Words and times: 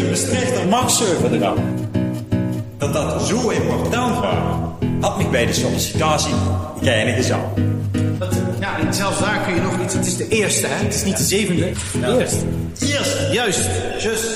hele 0.00 0.10
Maastrichter 0.10 0.68
machtsverdrag. 0.68 1.54
Dat 2.78 2.92
dat 2.92 3.26
zo 3.26 3.48
important 3.48 4.18
was, 4.20 4.34
had 5.00 5.16
mij 5.16 5.30
bij 5.30 5.46
de 5.46 5.52
sollicitatie 5.52 6.34
geen 6.82 7.14
gezag. 7.14 7.40
Ja, 8.60 8.78
en 8.78 8.94
zelfs 8.94 9.18
daar 9.18 9.40
kun 9.44 9.54
je 9.54 9.60
nog 9.60 9.80
iets. 9.82 9.94
Het 9.94 10.06
is 10.06 10.16
de 10.16 10.28
eerste, 10.28 10.66
hè? 10.66 10.84
Het 10.84 10.94
is 10.94 11.04
niet 11.04 11.16
de 11.16 11.22
zevende. 11.22 11.72
Eerst. 12.18 12.44
Eerst. 12.80 13.32
Juist. 13.32 13.68
Just. 13.98 14.26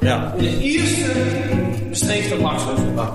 Ja. 0.00 0.34
De 0.38 0.60
eerste 0.60 1.04
bestreeft 1.88 2.28
de 2.28 2.36
machtsverdrag. 2.36 3.12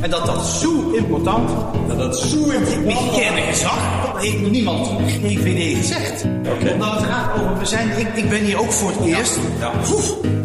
En 0.00 0.10
dat 0.10 0.26
dat 0.26 0.46
zo 0.46 0.90
important. 0.90 1.50
Dat 1.88 1.98
dat 1.98 2.18
zo 2.18 2.50
important 2.50 2.86
Ik 2.86 3.20
ken 3.20 3.42
gezag. 3.42 4.12
Dat 4.12 4.22
heeft 4.22 4.50
niemand 4.50 4.88
GVD 5.08 5.76
gezegd. 5.76 6.24
Oké. 6.24 6.72
Omdat 6.72 6.92
het 6.92 7.04
gaat 7.04 7.40
over. 7.40 7.58
We 7.58 7.66
zijn, 7.66 7.98
ik, 7.98 8.08
ik 8.14 8.28
ben 8.28 8.44
hier 8.44 8.60
ook 8.60 8.72
voor 8.72 8.90
het 8.90 9.04
eerst. 9.04 9.38
Ja. 9.60 9.72
Oeh. 9.92 10.41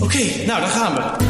Oké, 0.00 0.18
nou 0.46 0.60
daar 0.60 0.68
gaan 0.68 0.94
we. 0.94 1.26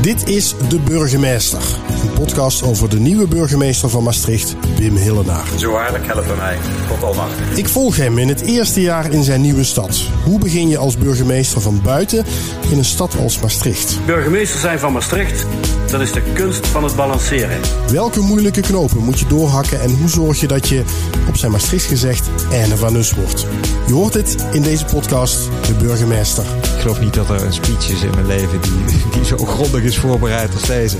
Dit 0.00 0.28
is 0.28 0.54
De 0.68 0.78
Burgemeester. 0.78 1.60
Een 2.02 2.12
podcast 2.12 2.62
over 2.62 2.90
de 2.90 3.00
nieuwe 3.00 3.28
burgemeester 3.28 3.88
van 3.88 4.02
Maastricht, 4.02 4.56
Wim 4.76 4.96
Hillenaar. 4.96 5.44
Zo 5.58 5.72
waarlijk 5.72 6.06
helpen 6.06 6.36
mij. 6.36 6.58
Tot 6.88 7.02
almachtig. 7.02 7.56
Ik 7.56 7.68
volg 7.68 7.96
hem 7.96 8.18
in 8.18 8.28
het 8.28 8.40
eerste 8.40 8.80
jaar 8.80 9.12
in 9.12 9.22
zijn 9.22 9.40
nieuwe 9.40 9.64
stad. 9.64 10.02
Hoe 10.24 10.38
begin 10.38 10.68
je 10.68 10.78
als 10.78 10.96
burgemeester 10.96 11.60
van 11.60 11.80
buiten 11.82 12.24
in 12.70 12.78
een 12.78 12.84
stad 12.84 13.16
als 13.18 13.40
Maastricht? 13.40 13.98
Burgemeester 14.06 14.60
zijn 14.60 14.78
van 14.78 14.92
Maastricht, 14.92 15.46
dat 15.92 16.00
is 16.00 16.12
de 16.12 16.22
kunst 16.32 16.66
van 16.66 16.84
het 16.84 16.96
balanceren. 16.96 17.60
Welke 17.90 18.20
moeilijke 18.20 18.60
knopen 18.60 19.04
moet 19.04 19.18
je 19.18 19.26
doorhakken 19.26 19.80
en 19.80 19.90
hoe 19.90 20.08
zorg 20.08 20.40
je 20.40 20.46
dat 20.46 20.68
je, 20.68 20.84
op 21.28 21.36
zijn 21.36 21.52
Maastricht 21.52 21.84
gezegd, 21.84 22.28
ene 22.50 22.76
van 22.76 22.94
us 22.94 23.12
wordt? 23.12 23.46
Je 23.86 23.92
hoort 23.92 24.14
het 24.14 24.46
in 24.52 24.62
deze 24.62 24.84
podcast, 24.84 25.48
De 25.66 25.74
Burgemeester. 25.74 26.44
Ik 26.74 26.80
geloof 26.80 27.00
niet 27.00 27.14
dat 27.14 27.30
er 27.30 27.42
een 27.42 27.52
speech 27.52 27.90
is 27.90 28.02
in 28.02 28.10
mijn 28.10 28.26
leven 28.26 28.60
die, 28.60 28.84
die 29.14 29.24
zo 29.24 29.36
grondig 29.36 29.82
is 29.82 29.98
voorbereid 29.98 30.54
als 30.54 30.66
deze. 30.66 30.96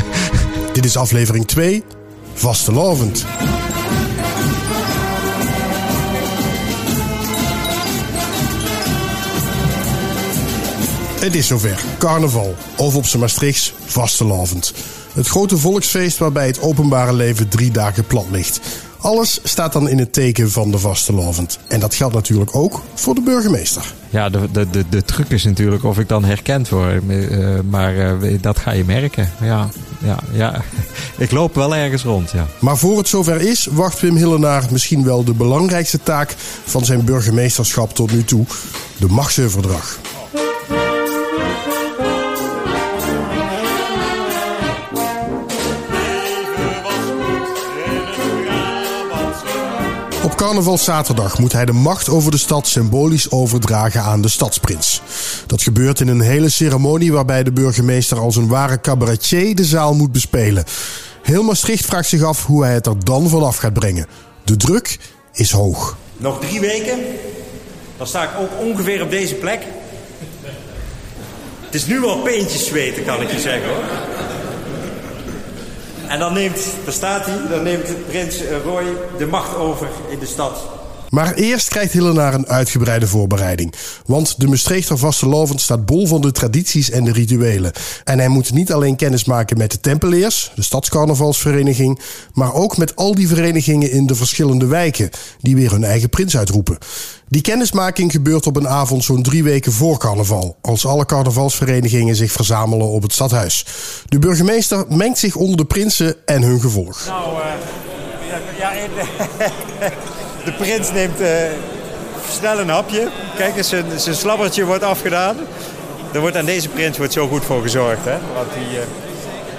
Dit 0.72 0.84
is 0.84 0.96
aflevering 0.96 1.46
2, 1.46 1.84
Vastelavond. 2.34 3.26
Het 11.26 11.34
is 11.34 11.46
zover. 11.46 11.84
Carnaval. 11.98 12.54
Of 12.76 12.96
op 12.96 13.06
zijn 13.06 13.22
Maastrichts 13.22 13.72
vastelavond. 13.84 14.74
Het 15.12 15.26
grote 15.26 15.56
volksfeest 15.58 16.18
waarbij 16.18 16.46
het 16.46 16.60
openbare 16.60 17.12
leven 17.12 17.48
drie 17.48 17.70
dagen 17.70 18.06
plat 18.06 18.26
ligt. 18.30 18.60
Alles 18.98 19.40
staat 19.42 19.72
dan 19.72 19.88
in 19.88 19.98
het 19.98 20.12
teken 20.12 20.50
van 20.50 20.70
de 20.70 20.78
vastelavond. 20.78 21.58
En 21.68 21.80
dat 21.80 21.94
geldt 21.94 22.14
natuurlijk 22.14 22.54
ook 22.54 22.82
voor 22.94 23.14
de 23.14 23.20
burgemeester. 23.20 23.94
Ja, 24.10 24.28
de, 24.28 24.48
de, 24.52 24.70
de, 24.70 24.84
de 24.88 25.04
truc 25.04 25.28
is 25.28 25.44
natuurlijk 25.44 25.84
of 25.84 25.98
ik 25.98 26.08
dan 26.08 26.24
herkend 26.24 26.68
word. 26.68 27.02
Eh, 27.08 27.48
maar 27.70 27.98
eh, 27.98 28.38
dat 28.40 28.58
ga 28.58 28.70
je 28.70 28.84
merken. 28.84 29.30
Ja, 29.40 29.68
ja, 30.04 30.18
ja. 30.32 30.62
Ik 31.16 31.30
loop 31.30 31.54
wel 31.54 31.76
ergens 31.76 32.02
rond, 32.02 32.30
ja. 32.30 32.46
Maar 32.58 32.76
voor 32.76 32.98
het 32.98 33.08
zover 33.08 33.40
is, 33.40 33.68
wacht 33.70 34.00
Wim 34.00 34.16
Hillenaar 34.16 34.64
misschien 34.70 35.04
wel 35.04 35.24
de 35.24 35.34
belangrijkste 35.34 36.02
taak 36.02 36.34
van 36.64 36.84
zijn 36.84 37.04
burgemeesterschap 37.04 37.94
tot 37.94 38.12
nu 38.12 38.24
toe: 38.24 38.44
de 38.96 39.06
machtsoverdrag. 39.06 39.98
Op 50.36 50.42
carnavalszaterdag 50.42 51.38
moet 51.38 51.52
hij 51.52 51.64
de 51.64 51.72
macht 51.72 52.08
over 52.08 52.30
de 52.30 52.38
stad 52.38 52.66
symbolisch 52.66 53.30
overdragen 53.30 54.02
aan 54.02 54.22
de 54.22 54.28
stadsprins. 54.28 55.02
Dat 55.46 55.62
gebeurt 55.62 56.00
in 56.00 56.08
een 56.08 56.20
hele 56.20 56.50
ceremonie 56.50 57.12
waarbij 57.12 57.42
de 57.42 57.52
burgemeester 57.52 58.18
als 58.18 58.36
een 58.36 58.48
ware 58.48 58.80
cabaretier 58.80 59.54
de 59.54 59.64
zaal 59.64 59.94
moet 59.94 60.12
bespelen. 60.12 60.64
Heel 61.22 61.42
Maastricht 61.42 61.84
vraagt 61.84 62.08
zich 62.08 62.22
af 62.22 62.46
hoe 62.46 62.64
hij 62.64 62.74
het 62.74 62.86
er 62.86 63.04
dan 63.04 63.28
vanaf 63.28 63.56
gaat 63.56 63.72
brengen. 63.72 64.06
De 64.44 64.56
druk 64.56 64.98
is 65.32 65.50
hoog. 65.50 65.96
Nog 66.16 66.40
drie 66.40 66.60
weken, 66.60 66.98
dan 67.96 68.06
sta 68.06 68.22
ik 68.22 68.40
ook 68.40 68.50
ongeveer 68.60 69.02
op 69.02 69.10
deze 69.10 69.34
plek. 69.34 69.62
Het 71.60 71.74
is 71.74 71.86
nu 71.86 72.04
al 72.04 72.18
peentjes 72.18 72.66
zweten, 72.66 73.04
kan 73.04 73.22
ik 73.22 73.30
je 73.30 73.40
zeggen 73.40 73.68
hoor. 73.68 73.84
En 76.08 76.18
dan 76.18 76.32
neemt, 76.32 76.74
daar 76.84 76.92
staat 76.92 77.26
hij, 77.26 77.38
dan 77.48 77.62
neemt 77.62 78.06
prins 78.06 78.42
Roy 78.64 78.84
de 79.18 79.26
macht 79.26 79.56
over 79.56 79.88
in 80.08 80.18
de 80.18 80.26
stad. 80.26 80.75
Maar 81.16 81.34
eerst 81.34 81.68
krijgt 81.68 81.92
Hillenaar 81.92 82.34
een 82.34 82.48
uitgebreide 82.48 83.06
voorbereiding. 83.06 83.74
Want 84.06 84.40
de 84.40 84.46
Maastrichter 84.46 84.98
vastelovend 84.98 85.60
staat 85.60 85.86
bol 85.86 86.06
van 86.06 86.20
de 86.20 86.32
tradities 86.32 86.90
en 86.90 87.04
de 87.04 87.12
rituelen. 87.12 87.72
En 88.04 88.18
hij 88.18 88.28
moet 88.28 88.52
niet 88.52 88.72
alleen 88.72 88.96
kennis 88.96 89.24
maken 89.24 89.58
met 89.58 89.70
de 89.70 89.80
Tempeleers, 89.80 90.52
de 90.54 90.62
stadscarnavalsvereniging, 90.62 92.00
maar 92.32 92.54
ook 92.54 92.76
met 92.76 92.96
al 92.96 93.14
die 93.14 93.28
verenigingen 93.28 93.90
in 93.90 94.06
de 94.06 94.14
verschillende 94.14 94.66
wijken, 94.66 95.10
die 95.40 95.56
weer 95.56 95.70
hun 95.70 95.84
eigen 95.84 96.08
prins 96.08 96.36
uitroepen. 96.36 96.78
Die 97.28 97.42
kennismaking 97.42 98.12
gebeurt 98.12 98.46
op 98.46 98.56
een 98.56 98.68
avond 98.68 99.04
zo'n 99.04 99.22
drie 99.22 99.42
weken 99.42 99.72
voor 99.72 99.98
carnaval, 99.98 100.56
als 100.60 100.86
alle 100.86 101.06
carnavalsverenigingen 101.06 102.16
zich 102.16 102.32
verzamelen 102.32 102.86
op 102.86 103.02
het 103.02 103.12
stadhuis. 103.12 103.66
De 104.04 104.18
burgemeester 104.18 104.84
mengt 104.88 105.18
zich 105.18 105.36
onder 105.36 105.56
de 105.56 105.64
prinsen 105.64 106.14
en 106.26 106.42
hun 106.42 106.60
gevolg. 106.60 107.06
Nou, 107.06 107.40
eh, 107.40 108.58
ja, 108.58 108.72
ja, 108.72 110.25
de 110.46 110.52
prins 110.52 110.92
neemt 110.92 111.20
eh, 111.20 111.28
snel 112.30 112.58
een 112.58 112.68
hapje. 112.68 113.08
Kijk 113.36 113.56
eens, 113.56 113.68
zijn, 113.68 113.84
zijn 113.96 114.14
slabbertje 114.14 114.64
wordt 114.64 114.82
afgedaan. 114.82 115.36
Er 116.12 116.20
wordt 116.20 116.36
aan 116.36 116.44
deze 116.44 116.68
prins 116.68 116.98
wordt 116.98 117.12
zo 117.12 117.28
goed 117.28 117.44
voor 117.44 117.62
gezorgd. 117.62 118.04
Hè? 118.04 118.16
Want 118.34 118.48
die, 118.52 118.78
eh, 118.78 118.86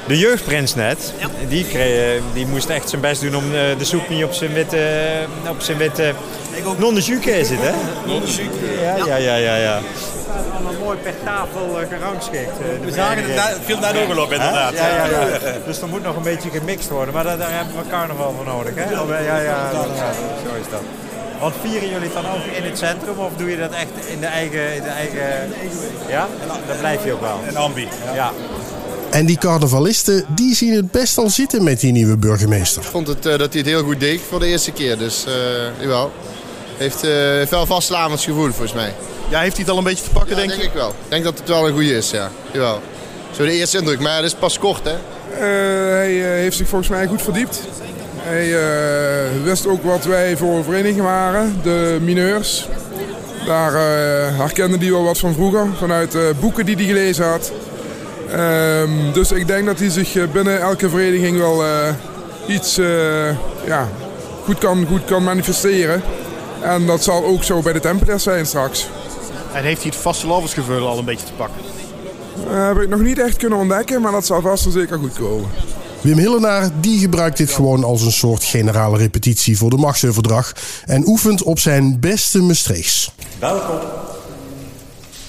de 0.07 0.17
jeugdprins 0.17 0.75
net, 0.75 1.13
die, 1.47 1.65
kreeg, 1.65 2.21
die 2.33 2.47
moest 2.47 2.69
echt 2.69 2.89
zijn 2.89 3.01
best 3.01 3.21
doen 3.21 3.35
om 3.35 3.43
eh, 3.43 3.77
de 3.77 3.85
soep 3.85 4.09
niet 4.09 4.23
op 4.23 4.33
zijn 4.33 4.53
witte... 4.53 4.79
op 5.49 5.61
zijn 5.61 5.77
witte 5.77 6.13
non 6.77 6.93
de 6.93 7.01
jus 7.01 7.49
hè? 7.49 7.71
Non 8.05 8.21
de 8.21 8.49
Ja, 8.81 9.05
ja, 9.05 9.15
ja, 9.15 9.35
ja. 9.35 9.55
ja. 9.55 9.81
Allemaal 10.53 10.83
mooi 10.83 10.97
per 10.97 11.13
tafel 11.23 11.81
uh, 11.81 11.87
gerangschikt. 11.89 12.51
We 12.83 12.91
zagen 12.91 13.23
het 13.23 13.35
na- 13.35 13.53
veel 13.65 13.79
naar 13.79 13.93
doorgelopen 13.93 14.35
inderdaad. 14.35 14.73
Ja, 14.73 14.87
ja, 14.87 15.05
ja. 15.05 15.27
Dus 15.67 15.81
er 15.81 15.87
moet 15.87 16.03
nog 16.03 16.15
een 16.15 16.23
beetje 16.23 16.49
gemixt 16.49 16.89
worden. 16.89 17.13
Maar 17.13 17.23
daar, 17.23 17.37
daar 17.37 17.51
hebben 17.51 17.75
we 17.75 17.89
carnaval 17.89 18.33
voor 18.35 18.45
nodig. 18.45 18.75
Hè? 18.75 18.89
Ja, 18.91 19.03
ja, 19.07 19.19
ja, 19.19 19.41
ja, 19.41 19.71
zo 20.43 20.55
is 20.61 20.69
dat. 20.71 20.81
Want 21.39 21.53
vieren 21.61 21.89
jullie 21.89 22.09
dan 22.13 22.25
ook 22.25 22.45
in 22.57 22.63
het 22.63 22.77
centrum 22.77 23.17
of 23.17 23.31
doe 23.37 23.49
je 23.49 23.57
dat 23.57 23.71
echt 23.71 24.07
in 24.07 24.19
de 24.19 24.25
eigen... 24.25 24.75
In 24.75 24.81
de 24.83 24.89
eigen 24.89 25.49
ja? 26.09 26.27
Dan 26.67 26.77
blijf 26.79 27.03
je 27.05 27.13
ook 27.13 27.21
wel. 27.21 27.39
En 27.47 27.55
ambi. 27.55 27.87
Ja. 28.13 28.31
En 29.09 29.25
die 29.25 29.37
carnavalisten, 29.37 30.25
die 30.27 30.55
zien 30.55 30.73
het 30.75 30.91
best 30.91 31.17
al 31.17 31.29
zitten 31.29 31.63
met 31.63 31.79
die 31.79 31.91
nieuwe 31.91 32.17
burgemeester. 32.17 32.81
Ik 32.81 32.87
vond 32.87 33.07
het, 33.07 33.25
eh, 33.25 33.37
dat 33.37 33.53
hij 33.53 33.61
het 33.61 33.65
heel 33.65 33.83
goed 33.83 33.99
deed 33.99 34.21
voor 34.29 34.39
de 34.39 34.45
eerste 34.45 34.71
keer. 34.71 34.97
Dus 34.97 35.25
eh 35.25 35.33
jawel. 35.81 36.11
Heeft, 36.77 37.03
eh, 37.03 37.11
heeft 37.11 37.51
wel 37.51 37.65
vastelavonds 37.65 38.25
gevoel 38.25 38.47
volgens 38.49 38.73
mij. 38.73 38.93
Ja, 39.29 39.39
heeft 39.39 39.55
hij 39.55 39.61
het 39.65 39.69
al 39.71 39.77
een 39.77 39.83
beetje 39.83 40.03
te 40.03 40.09
pakken, 40.09 40.29
Ja, 40.29 40.35
denk 40.35 40.49
denk 40.49 40.61
je? 40.61 40.67
ik 40.67 40.73
wel. 40.73 40.89
Ik 40.89 41.09
denk 41.09 41.23
dat 41.23 41.37
het 41.39 41.47
wel 41.47 41.67
een 41.67 41.73
goede 41.73 41.95
is, 41.97 42.11
ja. 42.11 42.31
Jawel. 42.51 42.81
Zo 43.31 43.43
de 43.45 43.51
eerste 43.51 43.77
indruk. 43.77 43.99
Maar 43.99 44.15
het 44.15 44.25
is 44.25 44.33
pas 44.33 44.59
kort, 44.59 44.81
hè. 44.83 44.91
Eh, 44.91 45.91
hij 45.91 46.21
eh, 46.23 46.29
heeft 46.29 46.57
zich 46.57 46.67
volgens 46.67 46.89
mij 46.89 47.07
goed 47.07 47.21
verdiept. 47.21 47.61
Hij 48.17 48.57
eh, 48.57 49.43
wist 49.43 49.67
ook 49.67 49.83
wat 49.83 50.05
wij 50.05 50.37
voor 50.37 50.55
een 50.57 50.63
vereniging 50.63 51.01
waren, 51.01 51.59
de 51.63 51.97
mineurs. 52.01 52.67
Daar 53.45 53.71
herkende 54.37 54.77
hij 54.77 54.91
wel 54.91 55.03
wat 55.03 55.17
van 55.17 55.33
vroeger, 55.33 55.67
vanuit 55.77 56.15
eh, 56.15 56.21
boeken 56.39 56.65
die 56.65 56.75
hij 56.75 56.85
gelezen 56.85 57.25
had. 57.25 57.51
Ehm, 58.31 58.89
dus 59.13 59.31
ik 59.31 59.47
denk 59.47 59.65
dat 59.65 59.79
hij 59.79 59.89
zich 59.89 60.31
binnen 60.31 60.61
elke 60.61 60.89
vereniging 60.89 61.37
wel 61.37 61.63
eh, 61.63 61.93
iets 62.47 62.77
eh, 62.77 63.29
ja, 63.65 63.89
goed, 64.43 64.57
kan, 64.57 64.85
goed 64.89 65.05
kan 65.05 65.23
manifesteren. 65.23 66.01
En 66.61 66.85
dat 66.85 67.03
zal 67.03 67.25
ook 67.25 67.43
zo 67.43 67.61
bij 67.61 67.73
de 67.73 67.79
Tempelers 67.79 68.23
zijn 68.23 68.45
straks. 68.45 68.87
En 69.57 69.63
heeft 69.63 69.81
hij 69.81 69.91
het 69.91 70.01
vastelavondsgevoel 70.01 70.87
al 70.87 70.97
een 70.97 71.05
beetje 71.05 71.25
te 71.25 71.31
pakken? 71.31 71.61
Eh, 72.49 72.67
heb 72.67 72.77
ik 72.77 72.89
nog 72.89 72.99
niet 72.99 73.19
echt 73.19 73.37
kunnen 73.37 73.59
ontdekken, 73.59 74.01
maar 74.01 74.11
dat 74.11 74.25
zal 74.25 74.41
vast 74.41 74.65
en 74.65 74.71
zeker 74.71 74.97
goed 74.97 75.13
komen. 75.13 75.49
Wim 76.01 76.17
Hillenaar 76.17 76.69
die 76.79 76.99
gebruikt 76.99 77.37
dit 77.37 77.51
gewoon 77.51 77.83
als 77.83 78.01
een 78.01 78.11
soort 78.11 78.43
generale 78.43 78.97
repetitie 78.97 79.57
voor 79.57 79.69
de 79.69 79.77
machtsoverdrag 79.77 80.53
en 80.85 81.07
oefent 81.07 81.43
op 81.43 81.59
zijn 81.59 81.99
beste 81.99 82.41
Maastrichts. 82.41 83.11
Welkom. 83.39 83.79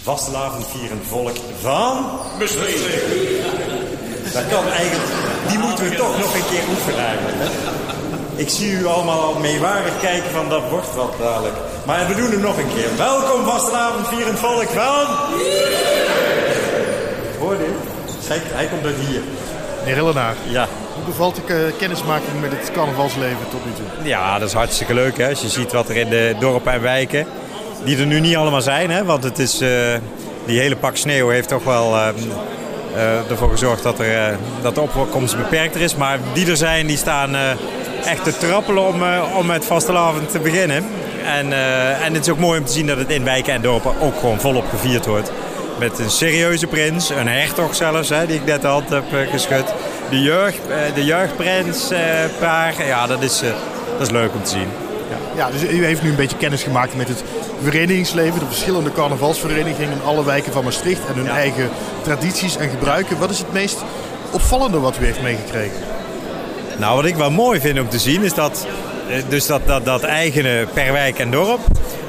Vastelavond 0.02 0.66
vierend 0.66 1.02
volk 1.08 1.36
van... 1.60 2.04
Maastricht. 2.38 2.84
Dat 4.32 4.48
kan 4.48 4.68
eigenlijk... 4.68 5.10
Die 5.48 5.58
moeten 5.58 5.84
we 5.84 5.96
toch 5.96 6.18
nog 6.18 6.34
een 6.34 6.48
keer 6.50 6.62
oefenen 6.70 7.06
eigenlijk. 7.06 7.50
Ik 8.36 8.48
zie 8.48 8.70
u 8.70 8.86
allemaal 8.86 9.20
al 9.20 9.38
meewarig 9.40 10.00
kijken 10.00 10.30
van 10.30 10.48
dat 10.48 10.70
wordt 10.70 10.94
wat 10.94 11.14
dadelijk. 11.20 11.56
Maar 11.88 12.06
we 12.06 12.14
doen 12.14 12.30
hem 12.30 12.40
nog 12.40 12.58
een 12.58 12.68
keer. 12.74 12.96
Welkom 12.96 13.44
vastelavond 13.44 14.08
vierend 14.08 14.38
volk 14.38 14.68
van... 14.68 15.06
Hoor 17.38 17.52
je? 17.52 17.74
Kijk, 18.28 18.42
hij 18.44 18.66
komt 18.66 18.84
uit 18.84 18.94
hier. 19.08 19.20
Meneer 19.78 19.94
Hillenaar, 19.94 20.34
Ja. 20.48 20.66
hoe 20.94 21.04
bevalt 21.04 21.36
de 21.46 21.54
eh, 21.54 21.78
kennismaking 21.78 22.40
met 22.40 22.50
het 22.50 22.70
carnavalsleven 22.72 23.48
tot 23.50 23.64
nu 23.64 23.72
toe? 23.72 24.08
Ja, 24.08 24.38
dat 24.38 24.48
is 24.48 24.54
hartstikke 24.54 24.94
leuk 24.94 25.18
hè. 25.18 25.28
Als 25.28 25.40
je 25.40 25.48
ziet 25.48 25.72
wat 25.72 25.88
er 25.88 25.96
in 25.96 26.08
de 26.08 26.36
dorpen 26.40 26.72
en 26.72 26.82
wijken, 26.82 27.26
die 27.84 27.98
er 27.98 28.06
nu 28.06 28.20
niet 28.20 28.36
allemaal 28.36 28.62
zijn 28.62 28.90
hè. 28.90 29.04
Want 29.04 29.24
het 29.24 29.38
is, 29.38 29.60
eh, 29.60 29.70
die 30.46 30.60
hele 30.60 30.76
pak 30.76 30.96
sneeuw 30.96 31.28
heeft 31.28 31.48
toch 31.48 31.64
wel 31.64 31.96
ehm, 31.96 32.14
eh, 32.94 33.30
ervoor 33.30 33.50
gezorgd 33.50 33.82
dat, 33.82 33.98
er, 33.98 34.38
dat 34.62 34.74
de 34.74 34.80
opkomst 34.80 35.36
beperkter 35.36 35.80
is. 35.80 35.96
Maar 35.96 36.18
die 36.32 36.50
er 36.50 36.56
zijn, 36.56 36.86
die 36.86 36.96
staan 36.96 37.36
echt 38.04 38.24
te 38.24 38.38
trappelen 38.38 38.86
om, 38.86 39.02
om 39.36 39.46
met 39.46 39.64
vastelavond 39.64 40.30
te 40.30 40.38
beginnen. 40.38 40.86
En, 41.28 41.52
eh, 41.52 42.04
en 42.04 42.14
het 42.14 42.22
is 42.26 42.32
ook 42.32 42.38
mooi 42.38 42.58
om 42.58 42.64
te 42.64 42.72
zien 42.72 42.86
dat 42.86 42.98
het 42.98 43.10
in 43.10 43.24
wijken 43.24 43.52
en 43.52 43.60
dorpen 43.60 44.00
ook 44.00 44.18
gewoon 44.20 44.40
volop 44.40 44.68
gevierd 44.68 45.06
wordt. 45.06 45.32
Met 45.78 45.98
een 45.98 46.10
serieuze 46.10 46.66
prins, 46.66 47.10
een 47.10 47.28
hertog 47.28 47.74
zelfs, 47.74 48.08
hè, 48.08 48.26
die 48.26 48.36
ik 48.36 48.44
net 48.44 48.62
de 48.62 48.66
hand 48.66 48.88
heb 48.88 49.12
eh, 49.12 49.30
geschud. 49.30 49.64
De, 50.10 50.22
jeugd, 50.22 50.60
eh, 50.68 50.94
de 50.94 51.04
jeugdprinspaar, 51.04 52.86
ja, 52.86 53.06
dat 53.06 53.22
is, 53.22 53.40
dat 53.98 54.06
is 54.06 54.10
leuk 54.10 54.34
om 54.34 54.42
te 54.42 54.50
zien. 54.50 54.68
Ja, 55.36 55.50
dus 55.50 55.62
u 55.62 55.84
heeft 55.84 56.02
nu 56.02 56.10
een 56.10 56.16
beetje 56.16 56.36
kennis 56.36 56.62
gemaakt 56.62 56.96
met 56.96 57.08
het 57.08 57.24
verenigingsleven, 57.62 58.38
de 58.38 58.46
verschillende 58.46 58.92
carnavalsverenigingen 58.92 59.92
in 59.92 60.02
alle 60.04 60.24
wijken 60.24 60.52
van 60.52 60.64
Maastricht 60.64 61.06
en 61.06 61.14
hun 61.14 61.28
eigen 61.28 61.68
tradities 62.02 62.56
en 62.56 62.68
gebruiken. 62.68 63.18
Wat 63.18 63.30
is 63.30 63.38
het 63.38 63.52
meest 63.52 63.78
opvallende 64.30 64.78
wat 64.78 64.98
u 65.00 65.04
heeft 65.04 65.22
meegekregen? 65.22 65.80
Nou, 66.78 66.96
wat 66.96 67.04
ik 67.04 67.16
wel 67.16 67.30
mooi 67.30 67.60
vind 67.60 67.80
om 67.80 67.88
te 67.88 67.98
zien 67.98 68.22
is 68.22 68.34
dat, 68.34 68.66
dus 69.28 69.46
dat, 69.46 69.60
dat, 69.66 69.84
dat 69.84 70.02
eigene 70.02 70.66
per 70.72 70.92
wijk 70.92 71.18
en 71.18 71.30
dorp. 71.30 71.60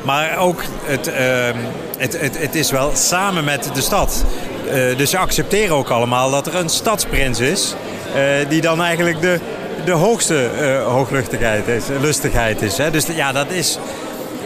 Maar 0.01 0.37
ook 0.37 0.61
het, 0.83 1.07
ehm, 1.07 1.57
het, 1.97 2.19
het, 2.19 2.37
het 2.39 2.55
is 2.55 2.71
wel 2.71 2.91
samen 2.95 3.43
met 3.43 3.69
de 3.73 3.81
stad. 3.81 4.23
Eh, 4.71 4.97
dus 4.97 5.09
ze 5.09 5.17
accepteren 5.17 5.75
ook 5.75 5.89
allemaal 5.89 6.31
dat 6.31 6.47
er 6.47 6.55
een 6.55 6.69
stadsprins 6.69 7.39
is. 7.39 7.75
eh, 8.15 8.21
die 8.49 8.61
dan 8.61 8.81
eigenlijk 8.81 9.21
de, 9.21 9.39
de 9.85 9.91
hoogste 9.91 10.45
eh, 10.59 10.83
hoogluchtigheid 10.85 11.67
is, 11.67 11.83
lustigheid 12.01 12.61
is. 12.61 12.77
Hè? 12.77 12.91
Dus 12.91 13.05
ja, 13.15 13.31
dat 13.31 13.51
is. 13.51 13.77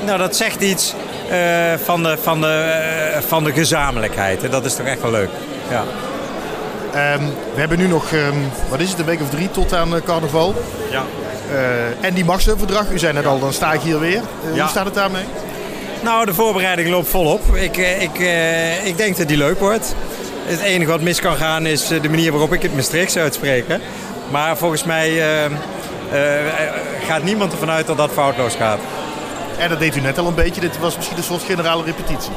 Nou, 0.06 0.18
dat 0.18 0.36
zegt 0.36 0.62
iets 0.62 0.94
eh, 1.30 1.38
van, 1.84 2.04
de, 2.04 2.18
van, 2.22 2.42
de, 2.42 2.48
eh, 2.48 3.22
van 3.28 3.44
de 3.44 3.52
gezamenlijkheid. 3.54 4.44
En 4.44 4.52
dat 4.52 4.66
is 4.66 4.76
toch 4.76 4.86
echt 4.86 5.02
wel 5.02 5.12
leuk. 5.12 5.30
Ja. 5.70 5.84
Ehm, 6.94 7.24
we 7.54 7.60
hebben 7.60 7.78
nu 7.78 7.88
nog, 7.88 8.12
ehm, 8.12 8.38
wat 8.70 8.80
is 8.80 8.90
het, 8.90 9.00
een 9.00 9.06
week 9.06 9.22
of 9.22 9.30
drie 9.30 9.52
tot 9.52 9.74
aan 9.74 9.96
eh, 9.96 10.02
carnaval. 10.06 10.54
Ja. 10.92 11.04
En 12.00 12.14
die 12.14 12.26
Maxverdrag, 12.26 12.92
u 12.92 13.00
zei 13.00 13.14
net 13.14 13.26
al, 13.26 13.40
dan 13.40 13.54
sta 13.54 13.74
ik 13.74 13.82
hier 13.82 14.00
weer. 14.00 14.22
Eh, 14.44 14.56
Ja. 14.56 14.62
Hoe 14.62 14.70
staat 14.70 14.86
het 14.86 14.94
daarmee? 14.94 15.24
Nou, 16.02 16.26
de 16.26 16.34
voorbereiding 16.34 16.90
loopt 16.90 17.10
volop. 17.10 17.56
Ik, 17.56 17.78
eh, 17.78 18.02
ik, 18.02 18.20
eh, 18.20 18.86
ik 18.86 18.98
denk 18.98 19.18
dat 19.18 19.28
die 19.28 19.38
leuk 19.38 19.60
wordt. 19.60 19.96
Het 20.46 20.60
enige 20.60 20.90
wat 20.92 21.02
mis 21.02 21.20
kan 21.20 21.36
gaan 21.36 21.66
is 21.66 21.88
de 21.88 22.10
manier 22.10 22.32
waarop 22.32 22.54
ik 22.54 22.62
het 22.62 22.76
Maastrichts 22.76 23.18
uitspreek. 23.18 23.66
Maar 24.32 24.58
volgens 24.58 24.84
mij 24.84 25.22
gaat 27.08 27.24
niemand 27.24 27.52
ervan 27.52 27.70
uit 27.70 27.88
dat 27.88 27.98
dat 27.98 28.12
foutloos 28.12 28.56
gaat. 28.56 28.80
En 29.58 29.70
dat 29.70 29.80
deed 29.80 29.96
u 29.96 30.00
net 30.00 30.18
al 30.18 30.28
een 30.28 30.36
beetje. 30.36 30.62
Dit 30.62 30.80
was 30.80 30.96
misschien 30.96 31.18
een 31.18 31.24
soort 31.24 31.44
generale 31.44 31.84
repetitie. 31.84 32.32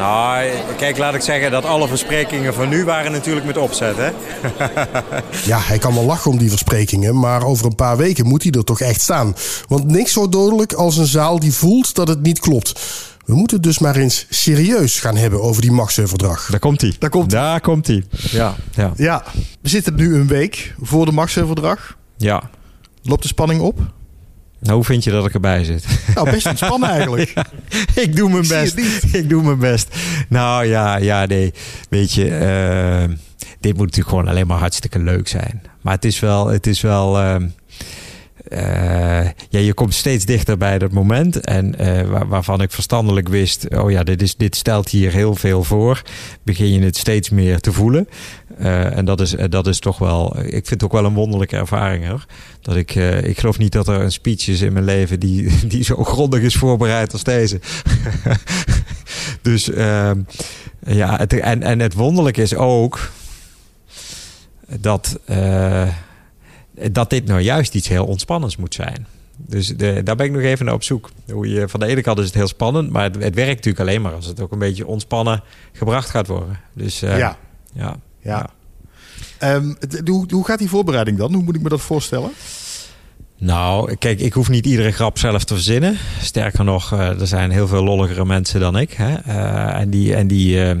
Nou, 0.00 0.48
kijk, 0.76 0.98
laat 0.98 1.14
ik 1.14 1.20
zeggen 1.20 1.50
dat 1.50 1.64
alle 1.64 1.88
versprekingen 1.88 2.54
van 2.54 2.68
nu 2.68 2.84
waren 2.84 3.12
natuurlijk 3.12 3.46
met 3.46 3.56
opzet. 3.56 3.96
Hè? 3.96 4.10
Ja, 5.50 5.58
hij 5.58 5.78
kan 5.78 5.94
wel 5.94 6.04
lachen 6.04 6.30
om 6.30 6.38
die 6.38 6.48
versprekingen, 6.48 7.18
maar 7.18 7.44
over 7.44 7.66
een 7.66 7.74
paar 7.74 7.96
weken 7.96 8.26
moet 8.26 8.42
hij 8.42 8.52
er 8.52 8.64
toch 8.64 8.80
echt 8.80 9.00
staan. 9.00 9.34
Want 9.68 9.86
niks 9.86 10.12
zo 10.12 10.28
dodelijk 10.28 10.72
als 10.72 10.96
een 10.96 11.06
zaal 11.06 11.38
die 11.38 11.52
voelt 11.54 11.94
dat 11.94 12.08
het 12.08 12.22
niet 12.22 12.38
klopt. 12.38 12.80
We 13.24 13.34
moeten 13.34 13.56
het 13.56 13.66
dus 13.66 13.78
maar 13.78 13.96
eens 13.96 14.26
serieus 14.30 15.00
gaan 15.00 15.16
hebben 15.16 15.42
over 15.42 15.62
die 15.62 15.72
Maxi-verdrag. 15.72 16.46
Daar 16.50 16.60
komt 16.60 16.80
hij. 16.80 16.94
Daar 16.98 17.10
komt 17.10 17.30
Daar 17.30 17.60
komt 17.60 17.86
hij. 17.86 18.04
Ja, 18.30 18.54
ja, 18.74 18.92
Ja, 18.96 19.24
we 19.60 19.68
zitten 19.68 19.94
nu 19.94 20.14
een 20.14 20.26
week 20.26 20.74
voor 20.80 21.04
de 21.06 21.12
Maxverdrag. 21.12 21.96
ja. 22.16 22.42
Loopt 23.02 23.22
de 23.22 23.28
spanning 23.28 23.60
op? 23.60 23.78
Nou, 24.60 24.74
hoe 24.74 24.84
vind 24.84 25.04
je 25.04 25.10
dat 25.10 25.26
ik 25.26 25.34
erbij 25.34 25.64
zit? 25.64 25.86
Nou, 26.14 26.30
best 26.30 26.46
ontspannen 26.46 26.88
eigenlijk. 26.88 27.34
ik 28.04 28.16
doe 28.16 28.30
mijn 28.30 28.48
best. 28.48 28.78
Ik 29.12 29.28
doe 29.28 29.42
mijn 29.42 29.58
best. 29.58 29.96
Nou 30.28 30.66
ja, 30.66 30.96
ja, 30.96 31.26
nee. 31.26 31.52
Weet 31.88 32.12
je, 32.12 32.28
eh, 32.28 33.16
dit 33.60 33.72
moet 33.72 33.84
natuurlijk 33.84 34.08
gewoon 34.08 34.28
alleen 34.28 34.46
maar 34.46 34.58
hartstikke 34.58 34.98
leuk 34.98 35.28
zijn. 35.28 35.62
Maar 35.80 35.94
het 35.94 36.04
is 36.04 36.20
wel, 36.20 36.46
het 36.46 36.66
is 36.66 36.80
wel. 36.80 37.18
ehm, 37.18 37.42
eh, 37.42 37.48
ja, 39.48 39.58
je 39.58 39.74
komt 39.74 39.94
steeds 39.94 40.24
dichter 40.24 40.56
bij 40.56 40.78
dat 40.78 40.92
moment. 40.92 41.40
En 41.40 41.78
eh, 41.78 42.08
waar- 42.08 42.28
waarvan 42.28 42.62
ik 42.62 42.70
verstandelijk 42.70 43.28
wist: 43.28 43.76
oh 43.76 43.90
ja, 43.90 44.02
dit, 44.02 44.22
is, 44.22 44.36
dit 44.36 44.56
stelt 44.56 44.88
hier 44.88 45.12
heel 45.12 45.34
veel 45.34 45.64
voor. 45.64 46.02
Begin 46.42 46.72
je 46.72 46.80
het 46.80 46.96
steeds 46.96 47.30
meer 47.30 47.60
te 47.60 47.72
voelen. 47.72 48.08
Eh, 48.58 48.96
en 48.96 49.04
dat 49.04 49.20
is, 49.20 49.34
eh, 49.34 49.44
dat 49.48 49.66
is 49.66 49.78
toch 49.78 49.98
wel. 49.98 50.36
Ik 50.38 50.50
vind 50.50 50.70
het 50.70 50.84
ook 50.84 50.92
wel 50.92 51.04
een 51.04 51.14
wonderlijke 51.14 51.56
ervaring 51.56 52.06
hoor. 52.08 52.24
Dat 52.60 52.76
ik, 52.76 52.94
eh, 52.94 53.24
ik 53.24 53.38
geloof 53.38 53.58
niet 53.58 53.72
dat 53.72 53.88
er 53.88 54.00
een 54.00 54.12
speech 54.12 54.48
is 54.48 54.60
in 54.60 54.72
mijn 54.72 54.84
leven 54.84 55.20
die, 55.20 55.50
die 55.66 55.84
zo 55.84 56.04
grondig 56.04 56.40
is 56.40 56.54
voorbereid 56.54 57.12
als 57.12 57.24
deze. 57.24 57.60
dus 59.42 59.70
ehm, 59.70 60.20
ja, 60.86 61.16
het, 61.16 61.32
en, 61.32 61.62
en 61.62 61.78
het 61.80 61.94
wonderlijke 61.94 62.42
is 62.42 62.54
ook 62.54 63.10
dat, 64.80 65.18
eh, 65.24 65.88
dat 66.92 67.10
dit 67.10 67.26
nou 67.26 67.40
juist 67.40 67.74
iets 67.74 67.88
heel 67.88 68.06
ontspannends 68.06 68.56
moet 68.56 68.74
zijn. 68.74 69.06
Dus 69.36 69.66
de, 69.68 70.02
daar 70.02 70.16
ben 70.16 70.26
ik 70.26 70.32
nog 70.32 70.40
even 70.42 70.64
naar 70.64 70.74
op 70.74 70.82
zoek. 70.82 71.10
Hoe 71.32 71.48
je, 71.48 71.68
van 71.68 71.80
de 71.80 71.86
ene 71.86 72.00
kant 72.02 72.18
is 72.18 72.24
het 72.24 72.34
heel 72.34 72.46
spannend, 72.48 72.90
maar 72.90 73.02
het, 73.02 73.14
het 73.22 73.34
werkt 73.34 73.54
natuurlijk 73.54 73.80
alleen 73.80 74.02
maar 74.02 74.14
als 74.14 74.26
het 74.26 74.40
ook 74.40 74.52
een 74.52 74.58
beetje 74.58 74.86
ontspannen 74.86 75.42
gebracht 75.72 76.10
gaat 76.10 76.26
worden. 76.26 76.60
Dus 76.72 77.02
eh, 77.02 77.18
Ja. 77.18 77.36
ja. 77.72 77.96
Ja. 78.22 78.50
Ehm, 79.38 79.74
het- 79.78 80.02
hoe, 80.08 80.26
hoe 80.30 80.44
gaat 80.44 80.58
die 80.58 80.68
voorbereiding 80.68 81.18
dan? 81.18 81.34
Hoe 81.34 81.42
moet 81.42 81.54
ik 81.56 81.62
me 81.62 81.68
dat 81.68 81.80
voorstellen? 81.80 82.30
Nou, 83.38 83.94
kijk, 83.96 84.20
ik 84.20 84.32
hoef 84.32 84.48
niet 84.48 84.66
iedere 84.66 84.90
grap 84.90 85.18
zelf 85.18 85.44
te 85.44 85.54
verzinnen. 85.54 85.96
Sterker 86.20 86.64
nog, 86.64 86.92
eh, 86.92 87.20
er 87.20 87.26
zijn 87.26 87.50
heel 87.50 87.68
veel 87.68 87.82
lolligere 87.84 88.24
mensen 88.24 88.60
dan 88.60 88.78
ik. 88.78 88.92
Hè? 88.92 89.14
Eh, 89.14 89.80
en 89.80 89.90
die, 89.90 90.14
en 90.14 90.26
die, 90.26 90.62
eh, 90.64 90.76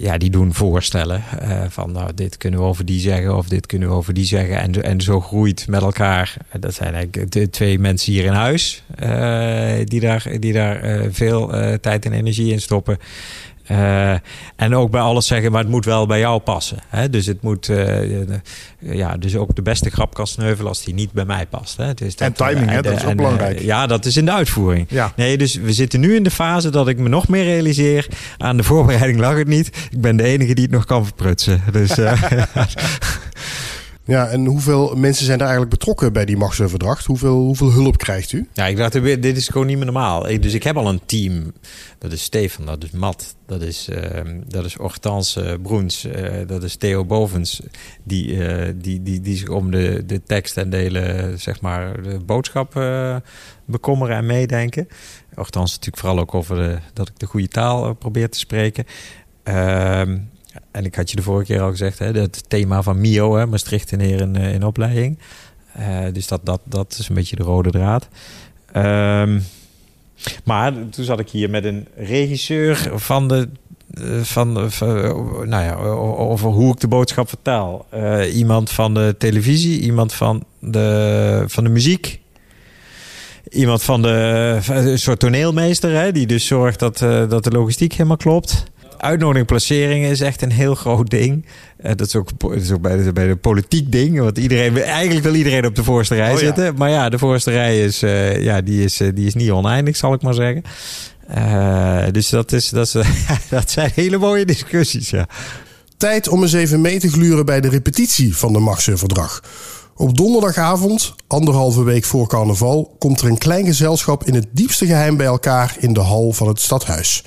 ja, 0.00 0.18
die 0.18 0.30
doen 0.30 0.54
voorstellen 0.54 1.22
eh, 1.40 1.62
van 1.68 1.92
nou, 1.92 2.14
dit 2.14 2.36
kunnen 2.36 2.60
we 2.60 2.66
over 2.66 2.84
die 2.84 3.00
zeggen 3.00 3.36
of 3.36 3.48
dit 3.48 3.66
kunnen 3.66 3.88
we 3.88 3.94
over 3.94 4.14
die 4.14 4.24
zeggen. 4.24 4.60
En, 4.60 4.82
en 4.82 5.00
zo 5.00 5.20
groeit 5.20 5.66
met 5.68 5.82
elkaar. 5.82 6.36
eh, 6.48 6.60
Dat 6.60 6.74
zijn 6.74 6.94
eigenlijk 6.94 7.32
de 7.32 7.50
twee 7.50 7.78
mensen 7.78 8.12
hier 8.12 8.24
in 8.24 8.32
huis 8.32 8.82
eh, 8.94 9.74
die 9.84 10.00
daar, 10.00 10.26
die 10.38 10.52
daar 10.52 11.06
veel 11.10 11.48
tijd 11.80 12.04
en 12.04 12.12
energie 12.12 12.52
in 12.52 12.60
stoppen. 12.60 12.98
Eh, 13.70 14.12
en 14.56 14.74
ook 14.74 14.90
bij 14.90 15.00
alles 15.00 15.26
zeggen, 15.26 15.52
maar 15.52 15.60
het 15.60 15.70
moet 15.70 15.84
wel 15.84 16.06
bij 16.06 16.18
jou 16.18 16.40
passen. 16.40 16.78
Hè? 16.88 17.10
Dus 17.10 17.26
het 17.26 17.42
moet, 17.42 17.68
eh, 17.68 18.20
eh, 18.20 18.28
ja, 18.78 19.16
dus 19.16 19.36
ook 19.36 19.54
de 19.54 19.62
beste 19.62 19.90
grap 19.90 20.14
kan 20.14 20.26
sneuvelen 20.26 20.68
als 20.68 20.84
die 20.84 20.94
niet 20.94 21.12
bij 21.12 21.24
mij 21.24 21.46
past. 21.46 21.76
Hè? 21.76 21.94
Dus 21.94 22.14
En 22.14 22.32
timing, 22.32 22.70
hè, 22.70 22.82
dat 22.82 22.96
is 22.96 23.02
ook 23.02 23.10
en, 23.10 23.16
belangrijk. 23.16 23.60
ja, 23.60 23.86
dat 23.86 24.04
is 24.04 24.16
in 24.16 24.24
de 24.24 24.32
uitvoering. 24.32 24.86
Ja. 24.88 25.12
Nee, 25.16 25.38
dus 25.38 25.54
we 25.54 25.72
zitten 25.72 26.00
nu 26.00 26.14
in 26.14 26.22
de 26.22 26.30
fase 26.30 26.70
dat 26.70 26.88
ik 26.88 26.98
me 26.98 27.08
nog 27.08 27.28
meer 27.28 27.44
realiseer. 27.44 28.06
Aan 28.38 28.56
de 28.56 28.62
voorbereiding 28.62 29.20
lag 29.20 29.36
het 29.36 29.48
niet. 29.48 29.66
Ik 29.90 30.00
ben 30.00 30.16
de 30.16 30.22
enige 30.22 30.54
die 30.54 30.64
het 30.64 30.72
nog 30.72 30.84
kan 30.84 31.04
verprutsen. 31.04 31.62
Dus 31.72 31.94
Ja, 34.10 34.28
en 34.28 34.46
hoeveel 34.46 34.96
mensen 34.96 35.24
zijn 35.24 35.38
er 35.38 35.44
eigenlijk 35.46 35.78
betrokken 35.78 36.12
bij 36.12 36.24
die 36.24 36.36
Maxi-verdrag? 36.36 37.04
Hoeveel, 37.04 37.36
hoeveel 37.36 37.72
hulp 37.72 37.96
krijgt 37.96 38.32
u? 38.32 38.48
Ja, 38.52 38.66
ik 38.66 38.76
dacht, 38.76 38.92
dit 39.02 39.36
is 39.36 39.48
gewoon 39.48 39.66
niet 39.66 39.76
meer 39.76 39.84
normaal. 39.84 40.22
Dus 40.40 40.54
ik 40.54 40.62
heb 40.62 40.76
al 40.76 40.88
een 40.88 41.00
team. 41.06 41.52
Dat 41.98 42.12
is 42.12 42.22
Stefan, 42.22 42.66
dat 42.66 42.84
is 42.84 42.90
Matt, 42.90 43.36
dat 43.46 43.62
is, 43.62 43.88
ehm 43.88 44.40
dat 44.48 44.64
is 44.64 44.74
Hortense 44.74 45.42
eh, 45.42 45.58
Broens, 45.62 46.04
eh, 46.04 46.46
dat 46.46 46.62
is 46.62 46.76
Theo 46.76 47.04
Bovens. 47.04 47.60
Die, 48.02 48.46
eh, 48.46 48.72
die, 48.76 49.02
die, 49.02 49.20
die 49.20 49.36
zich 49.36 49.48
om 49.48 49.70
de, 49.70 50.02
de 50.06 50.22
tekst 50.22 50.56
en 50.56 50.70
delen, 50.70 51.38
zeg 51.40 51.60
maar, 51.60 52.02
de 52.02 52.18
boodschap 52.26 52.76
eh, 52.76 53.16
bekommeren 53.64 54.16
en 54.16 54.26
meedenken. 54.26 54.88
Hortense 55.34 55.74
natuurlijk 55.74 56.02
vooral 56.02 56.18
ook 56.18 56.34
over 56.34 56.56
de, 56.56 56.78
dat 56.92 57.08
ik 57.08 57.18
de 57.18 57.26
goede 57.26 57.48
taal 57.48 57.86
eh, 57.86 57.94
probeer 57.98 58.30
te 58.30 58.38
spreken. 58.38 58.84
Ehm, 59.42 60.18
en 60.70 60.84
ik 60.84 60.94
had 60.94 61.10
je 61.10 61.16
de 61.16 61.22
vorige 61.22 61.52
keer 61.52 61.60
al 61.62 61.70
gezegd, 61.70 61.98
hè, 61.98 62.12
het 62.12 62.44
thema 62.48 62.82
van 62.82 63.00
MIO, 63.00 63.36
hè, 63.36 63.46
Maastricht 63.46 63.92
in 63.92 64.00
Heer 64.00 64.20
in, 64.20 64.36
eh, 64.36 64.54
in 64.54 64.64
opleiding. 64.64 65.18
Eh, 65.72 65.98
dus 66.12 66.26
dat, 66.26 66.40
dat, 66.44 66.60
dat 66.64 66.96
is 66.98 67.08
een 67.08 67.14
beetje 67.14 67.36
de 67.36 67.42
rode 67.42 67.70
draad. 67.70 68.08
Ehm, 68.72 69.40
maar 70.44 70.72
toen 70.90 71.04
zat 71.04 71.20
ik 71.20 71.30
hier 71.30 71.50
met 71.50 71.64
een 71.64 71.86
regisseur 71.96 72.90
van 72.94 73.28
de. 73.28 73.48
eh, 73.94 74.20
Van, 74.22 74.70
van, 74.70 74.88
nou 75.48 75.64
ja, 75.64 75.74
over 75.74 76.50
hoe 76.50 76.72
ik 76.72 76.80
de 76.80 76.88
boodschap 76.88 77.28
vertaal. 77.28 77.86
Iemand 78.32 78.70
van 78.70 78.94
de 78.94 79.14
televisie, 79.18 79.80
iemand 79.80 80.12
van 80.14 80.44
de, 80.60 81.44
van 81.46 81.64
de 81.64 81.70
muziek. 81.70 82.20
Iemand 83.48 83.82
van 83.82 84.02
de 84.02 84.58
een 84.68 84.98
soort 84.98 85.18
toneelmeester, 85.18 85.90
hè, 85.92 86.12
die 86.12 86.26
dus 86.26 86.46
zorgt 86.46 86.78
dat, 86.78 86.98
dat 87.28 87.44
de 87.44 87.50
logistiek 87.50 87.92
helemaal 87.92 88.16
klopt. 88.16 88.64
Uitnodiging 89.00 89.46
placeringen 89.46 90.10
is 90.10 90.20
echt 90.20 90.42
een 90.42 90.52
heel 90.52 90.74
groot 90.74 91.10
ding. 91.10 91.46
Eh, 91.76 91.92
dat 91.96 92.06
is 92.06 92.16
ook, 92.16 92.28
dat 92.38 92.52
is 92.54 92.70
ook 92.70 92.80
bij, 92.80 92.96
de, 92.96 93.12
bij 93.12 93.26
de 93.26 93.36
politiek 93.36 93.92
ding. 93.92 94.18
Want 94.18 94.38
iedereen, 94.38 94.72
wil- 94.72 94.82
eigenlijk 94.82 95.24
wil 95.24 95.34
iedereen 95.34 95.66
op 95.66 95.74
de 95.74 95.84
voorste 95.84 96.14
rij 96.14 96.32
Oh 96.32 96.40
ja. 96.40 96.44
zitten. 96.46 96.74
Maar 96.76 96.90
ja, 96.90 97.08
de 97.08 97.18
voorste 97.18 97.50
rij 97.50 97.80
is, 97.84 98.02
eh, 98.02 98.42
ja, 98.42 98.60
die 98.60 98.84
is, 98.84 99.00
eh, 99.00 99.08
die 99.14 99.26
is 99.26 99.34
niet 99.34 99.50
oneindig, 99.50 99.96
zal 99.96 100.12
ik 100.12 100.22
maar 100.22 100.34
zeggen. 100.34 100.62
Eh, 101.28 102.04
dus 102.12 102.28
dat, 102.28 102.52
is, 102.52 102.68
dat, 102.68 102.86
is, 102.86 102.92
dat 103.50 103.70
zijn 103.70 103.90
hele 103.94 104.18
mooie 104.18 104.44
discussies, 104.44 105.10
ja. 105.10 105.26
Tijd 105.96 106.28
om 106.28 106.42
eens 106.42 106.52
even 106.52 106.80
mee 106.80 106.98
te 107.00 107.10
gluren 107.10 107.44
bij 107.46 107.60
de 107.60 107.68
repetitie 107.68 108.36
van 108.36 108.52
de 108.52 108.58
Maxi-verdrag. 108.58 109.42
Op 109.96 110.16
donderdagavond, 110.16 111.14
anderhalve 111.26 111.82
week 111.82 112.04
voor 112.04 112.28
carnaval, 112.28 112.96
komt 112.98 113.20
er 113.20 113.26
een 113.26 113.38
klein 113.38 113.64
gezelschap 113.64 114.24
in 114.24 114.34
het 114.34 114.46
diepste 114.52 114.86
geheim 114.86 115.16
bij 115.16 115.26
elkaar 115.26 115.76
in 115.78 115.92
de 115.92 116.00
hal 116.00 116.32
van 116.32 116.48
het 116.48 116.60
stadhuis. 116.60 117.24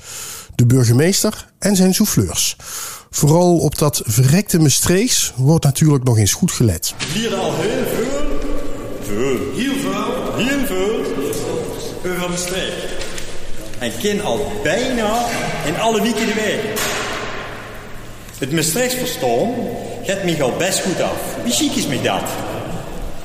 De 0.54 0.66
burgemeester 0.66 1.46
en 1.58 1.76
zijn 1.76 1.94
souffleurs. 1.94 2.56
Vooral 3.10 3.58
op 3.58 3.78
dat 3.78 4.02
verrekte 4.04 4.58
Mestreeks 4.58 5.32
wordt 5.36 5.64
natuurlijk 5.64 6.04
nog 6.04 6.18
eens 6.18 6.32
goed 6.32 6.52
gelet. 6.52 6.94
Vierde 6.96 7.36
al 7.36 7.52
heel 7.54 7.84
veel. 7.94 8.38
Veel. 9.02 9.38
Heel 9.54 9.80
veel. 9.80 10.34
Heel 10.36 10.66
veel. 10.66 11.00
Over 12.12 12.30
de 12.30 12.36
streek. 12.36 12.72
En 13.78 13.92
ken 13.98 14.24
al 14.24 14.52
bijna 14.62 15.26
in 15.64 15.80
alle 15.80 16.02
weken 16.02 16.26
de 16.26 16.34
week. 16.34 16.80
Het 18.38 18.52
Maastrichts 18.52 18.94
verstaan 18.94 19.54
gaat 20.02 20.24
mij 20.24 20.42
al 20.42 20.52
best 20.58 20.80
goed 20.80 21.00
af. 21.00 21.16
Wie 21.42 21.52
chic 21.52 21.74
is 21.74 21.86
mij 21.86 22.02
dat? 22.02 22.22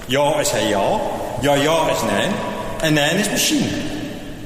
Ja 0.05 0.39
is 0.39 0.51
hij 0.51 0.67
ja, 0.67 0.99
ja 1.41 1.53
ja 1.53 1.89
is 1.89 2.01
nee 2.11 2.27
en 2.81 2.93
nee 2.93 3.19
is 3.19 3.29
misschien. 3.29 3.69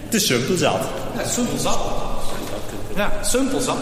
Te 0.09 0.19
simpel 0.19 0.57
zat. 0.57 0.81
Ja, 1.17 1.27
simpel 1.27 1.57
zat. 1.57 1.79
Ja, 2.95 3.11
simpel 3.21 3.59
zat. 3.59 3.77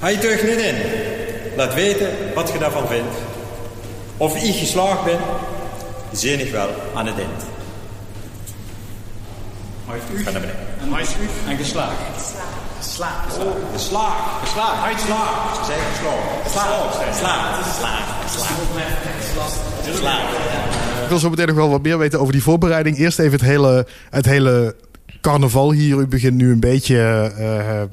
Ga 0.00 0.08
je 0.08 0.18
terug 0.18 0.42
niet 0.42 0.58
in. 0.58 0.74
Laat 1.56 1.74
weten 1.74 2.08
wat 2.34 2.52
je 2.52 2.58
daarvan 2.58 2.86
vindt. 2.86 3.16
Of 4.16 4.36
ik 4.36 4.54
geslaagd 4.54 5.04
ben, 5.04 5.18
zie 6.12 6.36
ik 6.36 6.52
wel 6.52 6.68
aan 6.94 7.06
het 7.06 7.18
eind. 7.18 7.42
Ga 10.24 10.30
naar 10.30 10.40
beneden. 10.40 10.60
En 10.80 10.92
hij 10.92 11.06
en 11.48 11.56
geslaagd. 11.56 11.96
Geslaagd. 12.78 13.32
Geslaagd. 13.32 13.32
Geslaagd. 13.72 14.40
Geslaagd. 14.42 14.82
Hij 14.82 14.94
geslaagd. 14.94 15.56
Ze 15.56 15.64
zijn 15.64 15.80
geslaagd. 15.92 16.42
Geslaagd. 16.44 17.06
Geslaagd. 17.12 18.22
Geslaagd. 18.24 19.58
Geslaagd. 19.84 21.02
Ik 21.02 21.08
wil 21.08 21.18
zo 21.18 21.30
meteen 21.30 21.46
nog 21.46 21.56
wel 21.56 21.70
wat 21.70 21.82
meer 21.82 21.98
weten 21.98 22.20
over 22.20 22.32
die 22.32 22.42
voorbereiding. 22.42 22.98
Eerst 22.98 23.18
even 23.18 23.32
het 23.32 23.40
hele, 23.40 23.86
het 24.10 24.26
hele 24.26 24.74
carnaval 25.22 25.72
hier. 25.72 25.96
U 25.98 26.06
begint 26.06 26.34
nu 26.36 26.50
een 26.52 26.60
beetje 26.60 26.96
eh, 26.96 27.80
eh, 27.82 27.88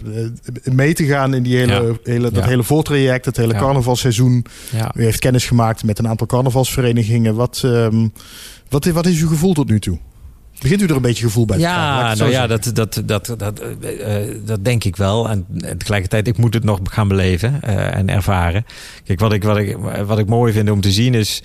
mee 0.63 0.93
te 0.93 1.05
gaan 1.05 1.33
in 1.33 1.43
die 1.43 1.57
hele, 1.57 1.74
Ja. 1.74 1.93
hele, 2.03 2.31
dat 2.31 2.43
Ja. 2.43 2.50
hele 2.50 2.63
voortraject, 2.63 3.25
het 3.25 3.38
hele 3.38 3.53
Ja. 3.53 3.59
carnavalseizoen. 3.59 4.45
Ja. 4.71 4.91
U 4.95 5.03
heeft 5.03 5.19
kennis 5.19 5.45
gemaakt 5.45 5.83
met 5.83 6.00
een 6.00 6.07
aantal 6.07 6.27
carnavalsverenigingen. 6.27 7.36
Wat, 7.36 7.62
ehm, 7.65 8.07
wat, 8.69 8.86
wat 8.86 9.05
is 9.05 9.21
uw 9.21 9.27
gevoel 9.27 9.53
tot 9.53 9.69
nu 9.69 9.79
toe? 9.79 9.98
Begint 10.59 10.81
u 10.81 10.86
er 10.86 10.95
een 10.95 11.01
beetje 11.01 11.24
gevoel 11.25 11.45
bij 11.45 11.55
te 11.57 11.62
Ja, 11.62 12.15
nou 12.15 12.31
ja, 12.31 12.48
dat, 12.48 12.71
dat, 12.74 13.01
dat, 13.05 13.33
dat, 13.38 13.59
eh, 13.59 14.15
dat 14.45 14.65
denk 14.65 14.83
ik 14.83 14.95
wel. 14.95 15.29
En, 15.29 15.45
en 15.62 15.77
tegelijkertijd, 15.77 16.27
ik 16.27 16.38
moet 16.38 16.53
het 16.53 16.63
nog 16.63 16.79
gaan 16.83 17.07
beleven 17.07 17.62
eh, 17.62 17.95
en 17.95 18.09
ervaren. 18.09 18.65
Kijk, 19.03 19.19
wat 19.19 19.33
ik, 19.33 19.43
wat, 19.43 19.57
ik, 19.57 19.77
wat 20.05 20.19
ik 20.19 20.27
mooi 20.27 20.53
vind 20.53 20.69
om 20.69 20.81
te 20.81 20.91
zien 20.91 21.13
is... 21.13 21.43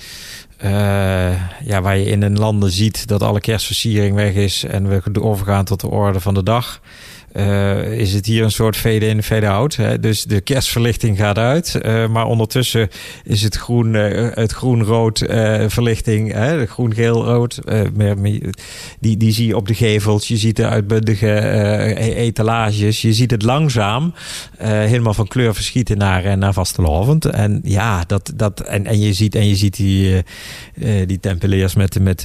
eh, 0.64 1.66
ja, 1.66 1.82
waar 1.82 1.96
je 1.96 2.04
in 2.04 2.22
een 2.22 2.38
landen 2.38 2.70
ziet 2.70 3.06
dat 3.06 3.22
alle 3.22 3.40
kerstversiering 3.40 4.16
weg 4.16 4.34
is... 4.34 4.64
en 4.64 4.88
we 4.88 4.94
overgaan 5.22 5.64
tot 5.64 5.80
de 5.80 5.88
orde 5.88 6.20
van 6.20 6.34
de 6.34 6.42
dag... 6.42 6.80
eh, 7.34 7.98
is 7.98 8.12
het 8.12 8.26
hier 8.26 8.44
een 8.44 8.50
soort 8.50 8.76
fade-in, 8.76 9.22
fade-out. 9.22 9.76
hè. 9.76 10.00
Dus 10.00 10.24
de 10.24 10.40
kerstverlichting 10.40 11.18
gaat 11.18 11.38
uit. 11.38 11.74
eh, 11.74 12.08
maar 12.08 12.26
ondertussen 12.26 12.88
is 13.24 13.42
het 13.42 13.56
groen, 13.56 13.94
eh, 13.94 14.28
het 14.34 14.52
groen-rood 14.52 15.18
verlichting, 15.66 16.32
hè, 16.32 16.66
groen-geel-rood. 16.66 17.60
die, 19.00 19.16
die 19.16 19.32
zie 19.32 19.46
je 19.46 19.56
op 19.56 19.68
de 19.68 19.74
gevels. 19.74 20.28
Je 20.28 20.36
ziet 20.36 20.56
de 20.56 20.68
uitbundige 20.68 21.26
e- 21.26 22.14
etalages. 22.14 23.02
Je 23.02 23.12
ziet 23.12 23.30
het 23.30 23.42
langzaam 23.42 24.14
helemaal 24.58 25.14
van 25.14 25.28
kleur 25.28 25.54
verschieten 25.54 25.98
naar, 25.98 26.38
naar 26.38 26.52
vastelavond. 26.52 27.24
En 27.24 27.60
ja, 27.64 28.04
dat, 28.06 28.32
dat, 28.36 28.60
en, 28.60 28.86
en, 28.86 29.00
je 29.00 29.12
ziet, 29.12 29.34
en 29.34 29.48
je 29.48 29.56
ziet 29.56 29.76
die, 29.76 30.22
die 31.06 31.20
tempeliers 31.20 31.74
met, 31.74 32.00
met, 32.00 32.24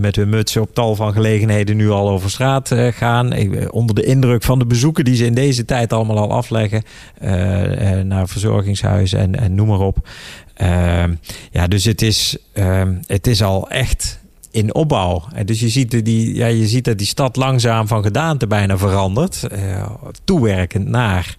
met 0.00 0.16
hun 0.16 0.28
mutsen 0.28 0.62
op 0.62 0.74
tal 0.74 0.94
van 0.94 1.12
gelegenheden 1.12 1.76
nu 1.76 1.90
al 1.90 2.10
over 2.10 2.30
straat 2.30 2.74
gaan. 2.90 3.32
Onder 3.70 3.94
de 3.94 4.04
indruk 4.04 4.41
van 4.44 4.58
de 4.58 4.66
bezoeken 4.66 5.04
die 5.04 5.14
ze 5.16 5.24
in 5.24 5.34
deze 5.34 5.64
tijd 5.64 5.92
allemaal 5.92 6.18
al 6.18 6.32
afleggen. 6.32 6.82
eh, 7.18 7.98
eh, 7.98 8.06
naar 8.06 8.28
verzorgingshuizen 8.28 9.18
en, 9.18 9.38
en 9.40 9.54
noem 9.54 9.68
maar 9.68 9.78
op. 9.80 10.08
Ehm, 10.54 11.14
ja, 11.50 11.66
dus 11.66 11.84
het 11.84 12.02
is, 12.02 12.36
ehm, 12.52 12.94
het 13.06 13.26
is 13.26 13.42
al 13.42 13.70
echt 13.70 14.20
in 14.50 14.74
opbouw. 14.74 15.24
En 15.34 15.46
dus 15.46 15.60
je 15.60 15.68
ziet, 15.68 16.04
die, 16.04 16.34
ja, 16.34 16.46
je 16.46 16.66
ziet 16.66 16.84
dat 16.84 16.98
die 16.98 17.06
stad 17.06 17.36
langzaam 17.36 17.86
van 17.88 18.02
gedaante 18.02 18.46
bijna 18.46 18.78
verandert. 18.78 19.42
eh, 19.42 19.90
toewerkend 20.24 20.88
naar 20.88 21.36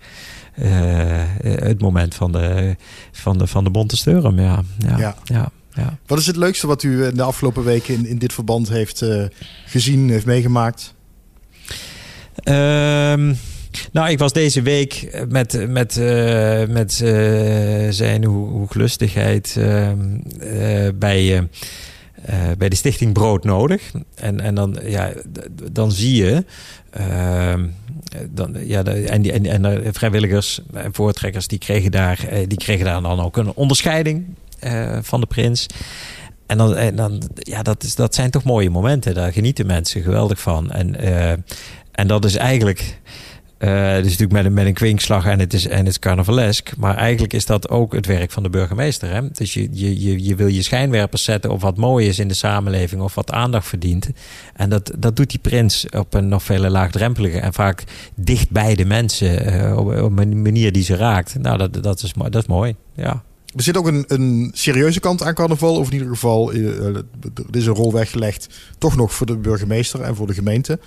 het 1.41 1.81
moment 1.81 2.15
van 2.15 2.31
de, 2.31 2.75
van 3.11 3.37
de, 3.37 3.47
van 3.47 3.63
de 3.63 3.69
Bonte 3.69 3.97
Steurum. 3.97 4.39
Ja, 4.39 4.63
ja, 4.77 4.97
Ja. 4.97 5.15
ja. 5.23 5.49
ja, 5.73 5.97
Wat 6.07 6.19
is 6.19 6.27
het 6.27 6.35
leukste 6.35 6.67
wat 6.67 6.83
u 6.83 7.05
in 7.05 7.15
de 7.15 7.23
afgelopen 7.23 7.63
weken 7.63 7.93
in, 7.93 8.05
in 8.05 8.17
dit 8.17 8.33
verband 8.33 8.69
heeft 8.69 9.05
gezien, 9.65 10.09
heeft 10.09 10.25
meegemaakt? 10.25 10.93
Ehm, 12.35 13.33
nou, 13.91 14.09
ik 14.09 14.19
was 14.19 14.33
deze 14.33 14.61
week 14.61 15.23
met, 15.29 15.69
met, 15.69 15.97
eh, 15.97 16.67
met 16.67 17.01
eh, 17.01 17.87
zijn 17.89 18.23
hoe, 18.23 18.47
hoeglustigheid 18.47 19.55
ehm, 19.57 19.99
eh, 20.39 20.89
bij, 20.95 21.47
bij 22.57 22.69
de 22.69 22.75
stichting 22.75 23.13
Brood 23.13 23.43
Nodig. 23.43 23.91
En, 24.15 24.39
en 24.39 24.55
dan, 24.55 24.79
ja, 24.85 25.11
dan 25.71 25.91
zie 25.91 26.15
je... 26.15 26.45
ehm, 26.89 27.67
dan, 28.29 28.55
ja, 28.65 28.83
en, 28.83 29.21
die, 29.21 29.31
en, 29.31 29.65
en 29.65 29.93
vrijwilligers 29.93 30.61
en 30.73 30.93
voortrekkers 30.93 31.47
die 31.47 31.59
kregen, 31.59 31.91
daar, 31.91 32.27
die 32.47 32.57
kregen 32.57 32.85
daar 32.85 33.01
dan 33.01 33.19
ook 33.19 33.37
een 33.37 33.53
onderscheiding 33.53 34.25
van 35.01 35.19
de 35.19 35.25
prins. 35.25 35.67
En 36.45 36.57
dan, 36.57 36.75
en 36.75 36.95
dan 36.95 37.21
ja, 37.35 37.61
dat, 37.61 37.83
is, 37.83 37.95
dat 37.95 38.15
zijn 38.15 38.31
toch 38.31 38.43
mooie 38.43 38.69
momenten. 38.69 39.13
Daar 39.13 39.31
genieten 39.31 39.65
mensen 39.65 40.01
geweldig 40.01 40.39
van. 40.39 40.71
En, 40.71 40.95
en 41.93 42.07
dat 42.07 42.25
is 42.25 42.35
eigenlijk. 42.35 42.99
eh 43.57 43.93
dus 43.93 44.03
natuurlijk 44.03 44.31
met 44.31 44.45
een, 44.45 44.53
met 44.53 44.65
een 44.65 44.73
kwinkslag 44.73 45.25
en 45.25 45.39
het, 45.39 45.53
is, 45.53 45.67
en 45.67 45.85
het 45.85 45.99
carnavalesk. 45.99 46.77
Maar 46.77 46.95
eigenlijk 46.95 47.33
is 47.33 47.45
dat 47.45 47.69
ook 47.69 47.93
het 47.93 48.05
werk 48.05 48.31
van 48.31 48.43
de 48.43 48.49
burgemeester. 48.49 49.09
Hè? 49.09 49.31
Dus 49.31 49.53
je, 49.53 49.67
je, 49.71 50.01
je, 50.01 50.23
je 50.23 50.35
wil 50.35 50.47
je 50.47 50.61
schijnwerpers 50.61 51.23
zetten 51.23 51.51
op 51.51 51.61
wat 51.61 51.77
mooi 51.77 52.07
is 52.07 52.19
in 52.19 52.27
de 52.27 52.33
samenleving 52.33 53.01
of 53.01 53.15
wat 53.15 53.31
aandacht 53.31 53.67
verdient. 53.67 54.09
En 54.55 54.69
dat, 54.69 54.91
dat 54.97 55.15
doet 55.15 55.29
die 55.29 55.39
prins 55.39 55.85
op 55.89 56.13
een 56.13 56.27
nog 56.27 56.43
veel 56.43 56.69
laagdrempelige 56.69 57.39
en 57.39 57.53
vaak 57.53 57.83
dicht 58.15 58.49
bij 58.49 58.75
de 58.75 58.85
mensen. 58.85 59.45
eh, 59.45 59.77
op, 59.77 60.17
een 60.17 60.41
manier 60.41 60.71
die 60.71 60.83
ze 60.83 60.95
raakt. 60.95 61.35
Nou, 61.39 61.57
dat, 61.57 61.83
dat, 61.83 62.03
is, 62.03 62.13
dat 62.15 62.35
is 62.35 62.45
mooi. 62.47 62.75
Ja. 62.95 63.23
Er 63.55 63.63
zit 63.63 63.77
ook 63.77 63.87
een, 63.87 64.03
een 64.07 64.51
serieuze 64.53 64.99
kant 64.99 65.23
aan 65.23 65.33
carnaval. 65.33 65.75
Of 65.75 65.87
in 65.87 65.93
ieder 65.93 66.07
geval, 66.07 66.51
eh, 66.51 66.65
er 66.95 67.03
is 67.51 67.65
een 67.65 67.73
rol 67.73 67.93
weggelegd. 67.93 68.47
Toch 68.77 68.95
nog 68.95 69.13
voor 69.13 69.25
de 69.25 69.37
burgemeester 69.37 70.01
en 70.01 70.15
voor 70.15 70.27
de 70.27 70.33
gemeente. 70.33 70.79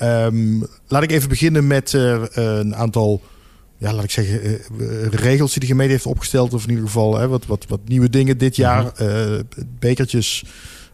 Ehm, 0.00 0.60
laat 0.88 1.02
ik 1.02 1.10
even 1.10 1.28
beginnen 1.28 1.66
met 1.66 1.94
eh, 1.94 2.22
een 2.32 2.76
aantal, 2.76 3.20
ja, 3.78 3.92
laat 3.92 4.04
ik 4.04 4.10
zeggen, 4.10 4.42
eh, 4.42 4.58
regels 5.10 5.52
die 5.52 5.60
de 5.60 5.66
gemeente 5.66 5.92
heeft 5.92 6.06
opgesteld. 6.06 6.54
Of 6.54 6.62
in 6.62 6.68
ieder 6.68 6.84
geval 6.84 7.18
hè, 7.18 7.28
wat, 7.28 7.46
wat, 7.46 7.64
wat 7.68 7.80
nieuwe 7.84 8.10
dingen 8.10 8.38
dit 8.38 8.56
jaar. 8.56 8.92
Eh, 8.96 9.38
bekertjes. 9.78 10.44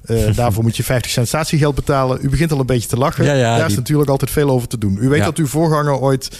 daarvoor 0.34 0.62
moet 0.62 0.76
je 0.76 0.82
50 0.84 1.10
cent 1.10 1.28
statiegeld 1.28 1.74
betalen. 1.74 2.18
U 2.22 2.28
begint 2.28 2.52
al 2.52 2.60
een 2.60 2.66
beetje 2.66 2.88
te 2.88 2.96
lachen. 2.96 3.24
Ja, 3.24 3.32
ja, 3.32 3.56
Daar 3.56 3.66
is 3.66 3.74
natuurlijk 3.76 4.10
altijd 4.10 4.30
veel 4.30 4.50
over 4.50 4.68
te 4.68 4.78
doen. 4.78 4.98
U 5.00 5.08
weet 5.08 5.18
Ja. 5.18 5.24
dat 5.24 5.36
uw 5.36 5.46
voorganger 5.46 5.98
ooit 5.98 6.38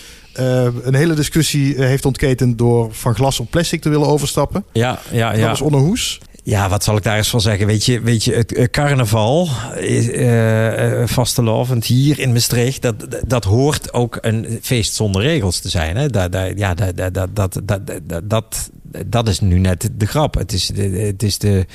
een 0.82 0.94
hele 0.94 1.14
discussie 1.14 1.84
heeft 1.84 2.04
ontketend 2.04 2.58
door 2.58 2.94
van 2.94 3.14
glas 3.14 3.40
op 3.40 3.50
plastic 3.50 3.80
te 3.80 3.88
willen 3.88 4.06
overstappen. 4.06 4.64
Ja, 4.72 4.98
ja, 5.10 5.32
ja. 5.32 5.38
Dat 5.40 5.48
was 5.48 5.60
Onno 5.60 5.78
Hoes. 5.78 6.20
Ja, 6.46 6.68
wat 6.68 6.84
zal 6.84 6.96
ik 6.96 7.02
daar 7.02 7.16
eens 7.16 7.28
van 7.28 7.40
zeggen? 7.40 7.66
Weet 7.66 7.84
je, 7.84 8.00
weet 8.00 8.24
je 8.24 8.34
het 8.34 8.68
carnaval, 8.70 9.48
uh, 9.80 11.06
vastelovend 11.06 11.84
hier 11.84 12.18
in 12.18 12.32
Maastricht, 12.32 12.82
dat, 12.82 12.94
dat 13.26 13.44
hoort 13.44 13.92
ook 13.92 14.18
een 14.20 14.58
feest 14.62 14.94
zonder 14.94 15.22
regels 15.22 15.58
te 15.58 15.68
zijn. 15.68 15.96
Hè? 15.96 16.08
Dat, 16.08 16.32
dat, 16.32 16.52
ja, 16.56 16.74
dat, 16.74 16.96
dat, 16.96 17.14
dat, 17.34 17.60
dat, 17.64 18.22
dat, 18.24 18.70
dat 19.06 19.28
is 19.28 19.40
nu 19.40 19.58
net 19.58 19.90
de 19.96 20.06
grap. 20.06 20.34
Het 20.34 20.52
is, 20.52 20.72
het 20.92 21.22
is, 21.22 21.38
de, 21.38 21.66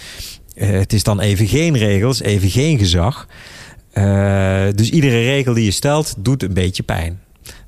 eh, 0.56 0.70
het 0.70 0.94
is 0.94 1.04
dan 1.04 1.20
even 1.20 1.48
geen 1.48 1.78
regels, 1.78 2.22
even 2.22 2.50
geen 2.50 2.78
gezag. 2.78 3.28
Dus 4.76 4.90
iedere 4.90 5.24
regel 5.24 5.54
die 5.54 5.66
je 5.66 5.72
stelt, 5.72 6.14
doet 6.18 6.44
een 6.44 6.54
beetje 6.54 6.84
pijn. 6.84 7.20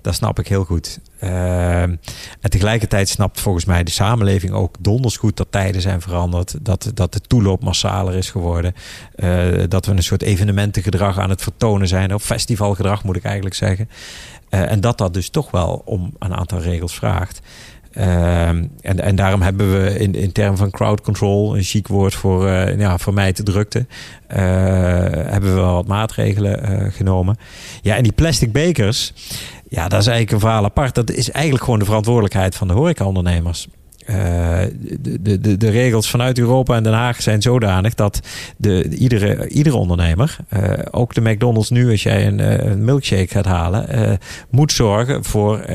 Dat 0.03 0.15
snap 0.15 0.39
ik 0.39 0.47
heel 0.47 0.63
goed. 0.63 0.99
Eh, 1.19 1.81
en 1.81 1.99
tegelijkertijd 2.41 3.09
snapt 3.09 3.39
volgens 3.39 3.65
mij 3.65 3.83
de 3.83 3.91
samenleving 3.91 4.53
ook 4.53 4.75
donders 4.79 5.17
goed 5.17 5.37
dat 5.37 5.47
tijden 5.49 5.81
zijn 5.81 6.01
veranderd. 6.01 6.55
Dat, 6.61 6.91
dat 6.93 7.13
de 7.13 7.19
toeloop 7.19 7.63
massaler 7.63 8.15
is 8.15 8.29
geworden. 8.29 8.73
Eh, 9.15 9.63
dat 9.67 9.85
we 9.85 9.91
een 9.91 10.03
soort 10.03 10.21
evenementengedrag 10.21 11.17
aan 11.17 11.29
het 11.29 11.41
vertonen 11.41 11.87
zijn. 11.87 12.13
Of 12.13 12.23
festivalgedrag 12.23 13.03
moet 13.03 13.15
ik 13.15 13.23
eigenlijk 13.23 13.55
zeggen. 13.55 13.89
Eh, 14.49 14.71
en 14.71 14.81
dat 14.81 14.97
dat 14.97 15.13
dus 15.13 15.29
toch 15.29 15.51
wel 15.51 15.81
om 15.85 16.13
een 16.19 16.33
aantal 16.33 16.59
regels 16.59 16.95
vraagt. 16.95 17.41
Ehm, 17.93 18.65
en, 18.81 18.99
en 18.99 19.15
daarom 19.15 19.41
hebben 19.41 19.83
we 19.83 19.99
in, 19.99 20.15
in 20.15 20.31
termen 20.31 20.57
van 20.57 20.71
crowd 20.71 21.01
control, 21.01 21.55
een 21.55 21.63
chic 21.63 21.87
woord 21.87 22.15
voor 22.15 22.47
eh 22.47 22.77
ja, 22.79 22.97
vermijd 22.97 23.37
de 23.37 23.43
drukte, 23.43 23.85
eh, 24.27 24.41
hebben 25.11 25.49
we 25.49 25.61
wel 25.61 25.73
wat 25.73 25.87
maatregelen 25.87 26.63
eh, 26.63 26.91
genomen. 26.91 27.37
Ja, 27.81 27.95
en 27.95 28.03
die 28.03 28.11
plastic 28.11 28.51
bekers, 28.51 29.13
ja, 29.69 29.87
dat 29.87 29.99
is 29.99 30.07
eigenlijk 30.07 30.31
een 30.31 30.39
verhaal 30.39 30.63
apart. 30.63 30.95
Dat 30.95 31.11
is 31.11 31.31
eigenlijk 31.31 31.63
gewoon 31.63 31.79
de 31.79 31.85
verantwoordelijkheid 31.85 32.55
van 32.55 32.67
de 32.67 32.73
horecaondernemers. 32.73 33.67
de, 34.05 35.17
de, 35.21 35.39
de, 35.39 35.57
de, 35.57 35.69
regels 35.69 36.09
vanuit 36.09 36.39
Europa 36.39 36.75
en 36.75 36.83
Den 36.83 36.93
Haag 36.93 37.21
zijn 37.21 37.41
zodanig 37.41 37.93
dat 37.93 38.19
de, 38.57 38.89
iedere, 38.89 39.47
iedere 39.47 39.75
ondernemer, 39.75 40.37
ook 40.91 41.13
de 41.13 41.21
McDonald's 41.21 41.69
nu, 41.69 41.91
als 41.91 42.03
jij 42.03 42.27
een, 42.27 42.69
een 42.69 42.83
milkshake 42.85 43.27
gaat 43.27 43.45
halen, 43.45 44.19
moet 44.49 44.71
zorgen 44.71 45.23
voor. 45.23 45.65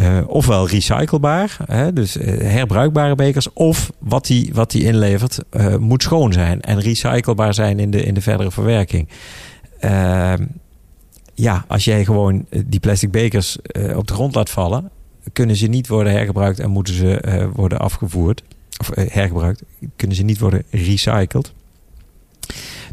Ehm, 0.00 0.24
ofwel 0.26 0.68
recyclebaar, 0.68 1.56
hè, 1.66 1.92
dus 1.92 2.14
herbruikbare 2.38 3.14
bekers, 3.14 3.52
of 3.52 3.92
wat 3.98 4.26
die, 4.26 4.50
wat 4.54 4.70
die 4.70 4.84
inlevert 4.84 5.38
moet 5.78 6.02
schoon 6.02 6.32
zijn 6.32 6.60
en 6.60 6.80
recyclebaar 6.80 7.54
zijn 7.54 7.78
in 7.78 7.90
de, 7.90 8.02
in 8.02 8.14
de 8.14 8.20
verdere 8.20 8.50
verwerking. 8.50 9.08
Ehm, 9.80 10.46
ja, 11.34 11.64
als 11.68 11.84
jij 11.84 12.04
gewoon 12.04 12.46
die 12.66 12.80
plastic 12.80 13.10
bekers 13.10 13.58
op 13.94 14.06
de 14.06 14.14
grond 14.14 14.34
laat 14.34 14.50
vallen, 14.50 14.90
kunnen 15.32 15.56
ze 15.56 15.66
niet 15.66 15.88
worden 15.88 16.12
hergebruikt 16.12 16.58
en 16.58 16.70
moeten 16.70 16.94
ze 16.94 17.48
worden 17.54 17.78
afgevoerd. 17.78 18.42
Of 18.80 18.90
hergebruikt, 18.94 19.62
kunnen 19.96 20.16
ze 20.16 20.22
niet 20.22 20.38
worden 20.38 20.62
recycled. 20.70 21.52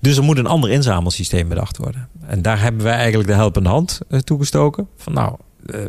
Dus 0.01 0.17
er 0.17 0.23
moet 0.23 0.37
een 0.37 0.47
ander 0.47 0.69
inzamelsysteem 0.69 1.47
bedacht 1.47 1.77
worden. 1.77 2.07
En 2.25 2.41
daar 2.41 2.61
hebben 2.61 2.83
wij 2.83 2.95
eigenlijk 2.95 3.29
de 3.29 3.35
helpende 3.35 3.69
hand 3.69 3.99
toegestoken. 4.23 4.87
Van 4.97 5.13
nou, 5.13 5.35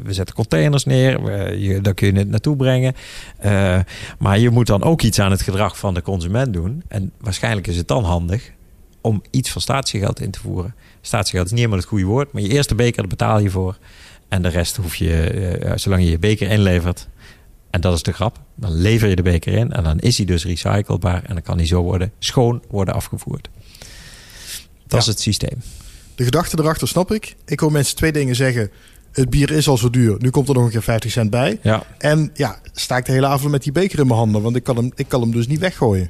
we 0.05 0.13
zetten 0.13 0.35
containers 0.35 0.85
neer, 0.85 1.23
we, 1.23 1.59
je, 1.59 1.81
daar 1.81 1.95
kun 1.95 2.13
je 2.13 2.19
het 2.19 2.29
naartoe 2.29 2.57
brengen. 2.57 2.95
maar 4.19 4.39
je 4.39 4.51
moet 4.51 4.67
dan 4.67 4.83
ook 4.83 5.03
iets 5.03 5.19
aan 5.19 5.31
het 5.31 5.43
gedrag 5.43 5.79
van 5.79 5.95
de 5.95 6.03
consument 6.03 6.53
doen. 6.53 6.83
En 6.89 7.13
waarschijnlijk 7.21 7.67
is 7.67 7.77
het 7.77 7.89
dan 7.89 8.05
handig 8.05 8.53
om 9.01 9.23
iets 9.31 9.51
van 9.51 9.61
statiegeld 9.61 10.21
in 10.21 10.31
te 10.31 10.41
voeren. 10.41 10.75
Statiegeld 11.01 11.45
is 11.45 11.51
niet 11.51 11.61
helemaal 11.61 11.81
het 11.81 11.89
goede 11.89 12.05
woord, 12.05 12.33
maar 12.33 12.43
je 12.43 12.49
eerste 12.49 12.75
beker, 12.75 12.97
daar 12.97 13.07
betaal 13.07 13.39
je 13.39 13.51
voor. 13.51 13.79
En 14.29 14.43
de 14.43 14.49
rest 14.49 14.77
hoef 14.77 14.95
je, 14.95 15.61
uh, 15.65 15.73
zolang 15.75 16.03
je 16.03 16.11
je 16.11 16.19
beker 16.19 16.51
inlevert, 16.51 17.09
en 17.71 17.81
dat 17.81 17.95
is 17.95 18.03
de 18.03 18.13
grap, 18.13 18.41
dan 18.55 18.73
lever 18.73 19.09
je 19.09 19.17
de 19.17 19.23
beker 19.23 19.53
in 19.53 19.73
en 19.73 19.85
dan 19.85 19.99
is 19.99 20.17
hij 20.17 20.27
dus 20.27 20.45
recyclebaar 20.45 21.23
en 21.25 21.35
dan 21.35 21.43
kan 21.43 21.57
hij 21.57 21.67
zo 21.67 21.83
worden 21.83 22.13
schoon 22.19 22.63
worden 22.71 22.95
afgevoerd. 22.95 23.49
Dat 24.87 25.01
is 25.01 25.07
het 25.07 25.21
systeem. 25.21 25.63
De 26.15 26.25
gedachte 26.25 26.59
erachter 26.59 26.89
snap 26.89 27.13
ik. 27.13 27.37
Ik 27.47 27.61
hoor 27.61 27.73
mensen 27.73 27.97
twee 27.97 28.13
dingen 28.13 28.37
zeggen. 28.37 28.71
Het 29.13 29.31
bier 29.31 29.51
is 29.51 29.69
al 29.69 29.79
zo 29.79 29.91
duur. 29.91 30.17
Nu 30.19 30.31
komt 30.31 30.49
er 30.49 30.55
nog 30.55 30.65
een 30.65 30.71
keer 30.71 30.83
50 30.83 31.11
cent 31.11 31.31
bij. 31.31 31.59
Ja. 31.63 31.83
En 31.99 32.31
ja, 32.35 32.59
sta 32.73 32.97
ik 32.97 33.05
de 33.05 33.13
hele 33.13 33.27
avond 33.27 33.51
met 33.51 33.63
die 33.63 33.73
beker 33.73 33.99
in 33.99 34.07
mijn 34.07 34.19
handen. 34.19 34.43
Want 34.43 34.57
ik 34.57 34.65
kan 34.65 34.77
hem, 34.77 34.93
ik 34.95 35.09
kan 35.09 35.21
hem 35.21 35.31
dus 35.31 35.47
niet 35.47 35.59
weggooien. 35.59 36.09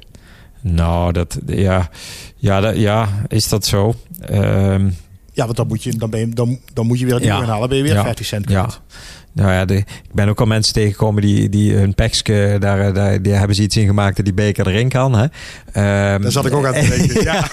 Nou, 0.61 1.11
dat, 1.11 1.39
ja, 1.45 1.89
ja, 2.35 2.59
dat, 2.59 2.75
ja 2.75 3.09
is 3.27 3.49
dat 3.49 3.65
zo? 3.65 3.93
Um, 4.31 4.95
ja, 5.33 5.45
want 5.45 5.57
dan 5.57 5.67
moet 5.67 5.83
je, 5.83 5.95
dan 5.97 6.09
ben 6.09 6.19
je, 6.19 6.29
dan, 6.29 6.59
dan 6.73 6.87
moet 6.87 6.99
je 6.99 7.05
weer 7.05 7.13
het 7.13 7.23
ja. 7.23 7.45
halen. 7.45 7.69
Ben 7.69 7.77
je 7.77 7.83
weer 7.83 7.93
ja. 7.93 8.03
50 8.03 8.25
cent 8.25 8.45
kwijt. 8.45 8.71
Ja. 8.73 8.95
Nou 9.31 9.51
ja, 9.51 9.65
de, 9.65 9.75
ik 9.75 10.13
ben 10.13 10.29
ook 10.29 10.39
al 10.39 10.45
mensen 10.45 10.73
tegengekomen 10.73 11.21
die, 11.21 11.49
die 11.49 11.73
hun 11.73 11.93
pekske, 11.95 12.57
daar, 12.59 12.93
daar 12.93 13.21
die 13.21 13.33
hebben 13.33 13.55
ze 13.55 13.61
iets 13.61 13.77
in 13.77 13.85
gemaakt 13.85 14.15
dat 14.15 14.25
die 14.25 14.33
beker 14.33 14.67
erin 14.67 14.89
kan. 14.89 15.13
Hè? 15.15 15.23
Um, 15.23 16.21
daar 16.21 16.31
zat 16.31 16.45
ik 16.45 16.53
ook 16.53 16.65
aan 16.65 16.73
te 16.73 16.87
denken. 16.87 17.23
ja. 17.31 17.47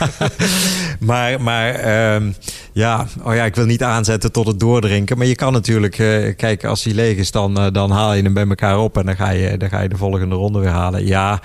maar 1.08 1.42
maar 1.42 2.14
um, 2.14 2.34
ja, 2.72 3.06
oh 3.22 3.34
ja, 3.34 3.44
ik 3.44 3.54
wil 3.54 3.64
niet 3.64 3.82
aanzetten 3.82 4.32
tot 4.32 4.46
het 4.46 4.60
doordrinken. 4.60 5.18
Maar 5.18 5.26
je 5.26 5.34
kan 5.34 5.52
natuurlijk, 5.52 5.98
uh, 5.98 6.36
kijk, 6.36 6.64
als 6.64 6.84
hij 6.84 6.94
leeg 6.94 7.16
is, 7.16 7.30
dan, 7.30 7.60
uh, 7.60 7.72
dan 7.72 7.90
haal 7.90 8.14
je 8.14 8.22
hem 8.22 8.34
bij 8.34 8.46
elkaar 8.48 8.78
op 8.78 8.96
en 8.98 9.06
dan 9.06 9.16
ga 9.16 9.30
je, 9.30 9.56
dan 9.56 9.68
ga 9.68 9.80
je 9.80 9.88
de 9.88 9.96
volgende 9.96 10.34
ronde 10.34 10.58
weer 10.58 10.68
halen. 10.68 11.06
Ja, 11.06 11.40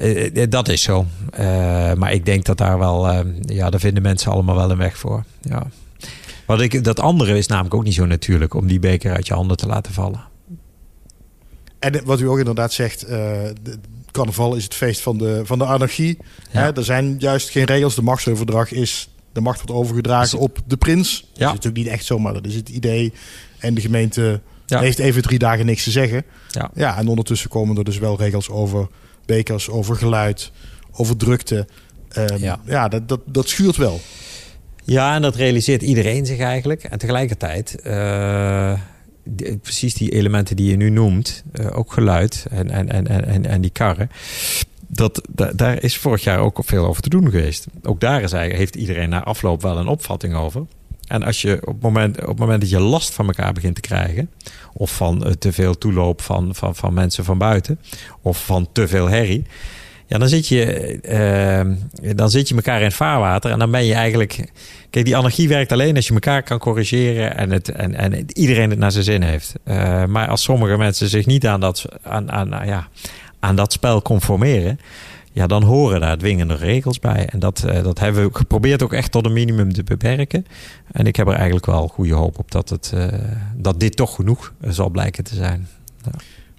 uh, 0.00 0.46
dat 0.48 0.68
is 0.68 0.82
zo. 0.82 1.06
maar 1.96 2.12
ik 2.12 2.24
denk 2.24 2.44
dat 2.44 2.58
daar 2.58 2.78
wel, 2.78 3.24
ja, 3.40 3.70
daar 3.70 3.80
vinden 3.80 4.02
mensen 4.02 4.32
allemaal 4.32 4.56
wel 4.56 4.70
een 4.70 4.76
weg 4.76 4.98
voor. 4.98 5.24
Ja. 5.40 5.66
Wat 6.46 6.60
ik, 6.60 6.84
dat 6.84 7.00
andere 7.00 7.38
is 7.38 7.46
namelijk 7.46 7.74
ook 7.74 7.84
niet 7.84 7.94
zo 7.94 8.06
natuurlijk 8.06 8.54
om 8.54 8.66
die 8.66 8.78
beker 8.78 9.14
uit 9.14 9.26
je 9.26 9.34
handen 9.34 9.56
te 9.56 9.66
laten 9.66 9.92
vallen. 9.92 10.24
En 11.78 12.04
wat 12.04 12.20
u 12.20 12.28
ook 12.28 12.38
inderdaad 12.38 12.72
zegt, 12.72 13.08
uh, 13.08 13.40
carnaval 14.10 14.54
is 14.54 14.64
het 14.64 14.74
feest 14.74 15.00
van 15.00 15.18
de, 15.18 15.40
van 15.44 15.58
de 15.58 15.64
anarchie. 15.64 16.18
Ja. 16.50 16.60
Hè, 16.60 16.72
er 16.72 16.84
zijn 16.84 17.16
juist 17.18 17.50
geen 17.50 17.64
regels. 17.64 17.94
De 17.94 18.02
machtsoverdrag 18.02 18.72
is, 18.72 19.08
de 19.32 19.40
macht 19.40 19.56
wordt 19.56 19.80
overgedragen 19.80 20.38
op 20.38 20.58
de 20.66 20.76
prins. 20.76 21.20
Ja. 21.20 21.26
Dat 21.26 21.48
is 21.48 21.54
natuurlijk 21.54 21.84
niet 21.84 21.86
echt 21.86 22.04
zo, 22.04 22.18
maar 22.18 22.32
dat 22.32 22.46
is 22.46 22.54
het 22.54 22.68
idee. 22.68 23.12
En 23.58 23.74
de 23.74 23.80
gemeente 23.80 24.40
ja. 24.66 24.80
heeft 24.80 24.98
even 24.98 25.22
drie 25.22 25.38
dagen 25.38 25.66
niks 25.66 25.84
te 25.84 25.90
zeggen. 25.90 26.24
Ja. 26.48 26.70
ja, 26.74 26.98
en 26.98 27.08
ondertussen 27.08 27.50
komen 27.50 27.76
er 27.76 27.84
dus 27.84 27.98
wel 27.98 28.18
regels 28.18 28.48
over 28.48 28.88
bekers, 29.26 29.68
over 29.68 29.96
geluid, 29.96 30.52
over 30.92 31.16
drukte. 31.16 31.66
Um, 32.18 32.38
ja, 32.38 32.60
ja 32.64 32.88
dat, 32.88 33.08
dat, 33.08 33.20
dat 33.24 33.48
schuurt 33.48 33.76
wel. 33.76 34.00
Ja, 34.86 35.14
en 35.14 35.22
dat 35.22 35.36
realiseert 35.36 35.82
iedereen 35.82 36.26
zich 36.26 36.38
eigenlijk. 36.38 36.84
En 36.84 36.98
tegelijkertijd, 36.98 37.76
uh, 37.86 38.72
precies 39.62 39.94
die 39.94 40.10
elementen 40.12 40.56
die 40.56 40.70
je 40.70 40.76
nu 40.76 40.90
noemt, 40.90 41.42
uh, 41.60 41.78
ook 41.78 41.92
geluid 41.92 42.46
en, 42.50 42.70
en, 42.70 42.88
en, 42.88 43.26
en, 43.26 43.46
en 43.46 43.60
die 43.60 43.70
karren. 43.70 44.10
Dat, 44.86 45.22
daar 45.54 45.82
is 45.82 45.96
vorig 45.96 46.24
jaar 46.24 46.38
ook 46.38 46.60
veel 46.64 46.86
over 46.86 47.02
te 47.02 47.08
doen 47.08 47.30
geweest. 47.30 47.66
Ook 47.82 48.00
daar 48.00 48.22
is 48.22 48.32
heeft 48.32 48.76
iedereen 48.76 49.08
na 49.08 49.24
afloop 49.24 49.62
wel 49.62 49.78
een 49.78 49.88
opvatting 49.88 50.34
over. 50.34 50.66
En 51.06 51.22
als 51.22 51.42
je 51.42 51.58
op 51.60 51.72
het 51.72 51.82
moment, 51.82 52.20
op 52.20 52.26
het 52.26 52.38
moment 52.38 52.60
dat 52.60 52.70
je 52.70 52.80
last 52.80 53.14
van 53.14 53.26
elkaar 53.26 53.52
begint 53.52 53.74
te 53.74 53.80
krijgen, 53.80 54.30
of 54.72 54.96
van 54.96 55.26
uh, 55.26 55.32
te 55.32 55.52
veel 55.52 55.78
toeloop 55.78 56.22
van, 56.22 56.54
van, 56.54 56.74
van 56.74 56.94
mensen 56.94 57.24
van 57.24 57.38
buiten, 57.38 57.80
of 58.22 58.44
van 58.44 58.68
te 58.72 58.88
veel 58.88 59.08
herrie, 59.08 59.44
ja, 60.06 60.18
dan 60.18 60.28
zit 60.28 60.48
je, 60.48 60.98
uh, 62.02 62.14
dan 62.14 62.30
zit 62.30 62.48
je 62.48 62.54
elkaar 62.54 62.78
in 62.78 62.84
het 62.84 62.94
vaarwater 62.94 63.50
en 63.50 63.58
dan 63.58 63.70
ben 63.70 63.84
je 63.84 63.94
eigenlijk. 63.94 64.50
Kijk, 64.90 65.04
die 65.04 65.16
anarchie 65.16 65.48
werkt 65.48 65.72
alleen 65.72 65.96
als 65.96 66.06
je 66.06 66.14
elkaar 66.14 66.42
kan 66.42 66.58
corrigeren 66.58 67.36
en, 67.36 67.50
het, 67.50 67.68
en, 67.68 67.94
en 67.94 68.26
iedereen 68.32 68.70
het 68.70 68.78
naar 68.78 68.92
zijn 68.92 69.04
zin 69.04 69.22
heeft. 69.22 69.54
Uh, 69.64 70.04
maar 70.04 70.28
als 70.28 70.42
sommige 70.42 70.76
mensen 70.76 71.08
zich 71.08 71.26
niet 71.26 71.46
aan 71.46 71.60
dat, 71.60 71.84
aan, 72.02 72.32
aan, 72.32 72.66
ja, 72.66 72.88
aan 73.40 73.56
dat 73.56 73.72
spel 73.72 74.02
conformeren, 74.02 74.78
ja, 75.32 75.46
dan 75.46 75.62
horen 75.62 76.00
daar 76.00 76.18
dwingende 76.18 76.54
regels 76.54 76.98
bij. 76.98 77.26
En 77.26 77.38
dat, 77.38 77.64
uh, 77.66 77.82
dat 77.82 77.98
hebben 77.98 78.26
we 78.26 78.36
geprobeerd 78.36 78.82
ook 78.82 78.92
echt 78.92 79.12
tot 79.12 79.26
een 79.26 79.32
minimum 79.32 79.72
te 79.72 79.82
beperken. 79.82 80.46
En 80.92 81.06
ik 81.06 81.16
heb 81.16 81.26
er 81.26 81.34
eigenlijk 81.34 81.66
wel 81.66 81.88
goede 81.88 82.14
hoop 82.14 82.38
op 82.38 82.50
dat, 82.50 82.68
het, 82.68 82.92
dat 83.56 83.80
dit 83.80 83.96
toch 83.96 84.14
genoeg 84.14 84.52
zal 84.60 84.88
blijken 84.88 85.24
te 85.24 85.34
zijn. 85.34 85.68
Ja. 86.04 86.10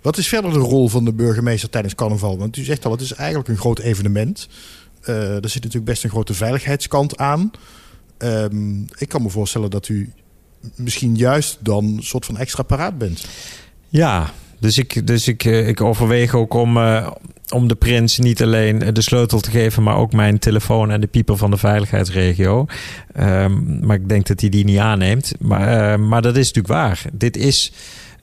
Wat 0.01 0.17
is 0.17 0.27
verder 0.27 0.53
de 0.53 0.59
rol 0.59 0.89
van 0.89 1.05
de 1.05 1.13
burgemeester 1.13 1.69
tijdens 1.69 1.95
carnaval? 1.95 2.37
Want 2.37 2.57
u 2.57 2.63
zegt 2.63 2.85
al, 2.85 2.91
het 2.91 3.01
is 3.01 3.13
eigenlijk 3.13 3.49
een 3.49 3.57
groot 3.57 3.79
evenement. 3.79 4.47
Uh, 5.05 5.43
er 5.43 5.49
zit 5.49 5.63
natuurlijk 5.63 5.85
best 5.85 6.03
een 6.03 6.09
grote 6.09 6.33
veiligheidskant 6.33 7.17
aan. 7.17 7.51
Um, 8.17 8.85
ik 8.97 9.09
kan 9.09 9.21
me 9.21 9.29
voorstellen 9.29 9.69
dat 9.69 9.87
u 9.87 10.11
misschien 10.75 11.15
juist 11.15 11.57
dan 11.59 11.85
een 11.85 12.03
soort 12.03 12.25
van 12.25 12.37
extra 12.37 12.63
paraat 12.63 12.97
bent. 12.97 13.25
Ja, 13.87 14.31
dus 14.59 14.77
ik, 14.77 15.07
dus 15.07 15.27
ik, 15.27 15.45
eh, 15.45 15.67
ik 15.67 15.81
overweeg 15.81 16.33
ook 16.33 16.53
om, 16.53 16.77
uh, 16.77 17.11
om 17.49 17.67
de 17.67 17.75
prins 17.75 18.17
niet 18.17 18.41
alleen 18.41 18.93
de 18.93 19.01
sleutel 19.01 19.39
te 19.39 19.51
geven, 19.51 19.83
maar 19.83 19.95
ook 19.95 20.13
mijn 20.13 20.39
telefoon 20.39 20.91
en 20.91 21.01
de 21.01 21.07
pieper 21.07 21.37
van 21.37 21.51
de 21.51 21.57
veiligheidsregio. 21.57 22.65
Um, 23.19 23.85
maar 23.85 23.95
ik 23.95 24.09
denk 24.09 24.27
dat 24.27 24.39
hij 24.39 24.49
die 24.49 24.65
niet 24.65 24.79
aanneemt. 24.79 25.33
Maar, 25.39 25.99
maar 25.99 26.21
dat 26.21 26.37
is 26.37 26.47
natuurlijk 26.47 26.73
waar. 26.73 27.01
Dit 27.13 27.37
is 27.37 27.71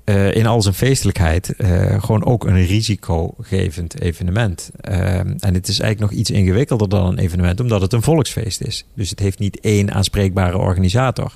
uh, 0.04 0.34
in 0.34 0.46
al 0.46 0.62
zijn 0.62 0.74
feestelijkheid 0.74 1.54
uh, 1.58 2.02
gewoon 2.02 2.24
ook 2.24 2.46
een 2.46 2.66
risicogevend 2.66 4.00
evenement. 4.00 4.70
Uh, 4.88 5.18
en 5.18 5.54
het 5.54 5.68
is 5.68 5.80
eigenlijk 5.80 6.10
nog 6.10 6.20
iets 6.20 6.30
ingewikkelder 6.30 6.88
dan 6.88 7.06
een 7.06 7.18
evenement, 7.18 7.60
omdat 7.60 7.80
het 7.80 7.92
een 7.92 8.02
volksfeest 8.02 8.60
is. 8.60 8.84
Dus 8.94 9.10
het 9.10 9.18
heeft 9.18 9.38
niet 9.38 9.60
één 9.60 9.92
aanspreekbare 9.92 10.58
organisator. 10.58 11.34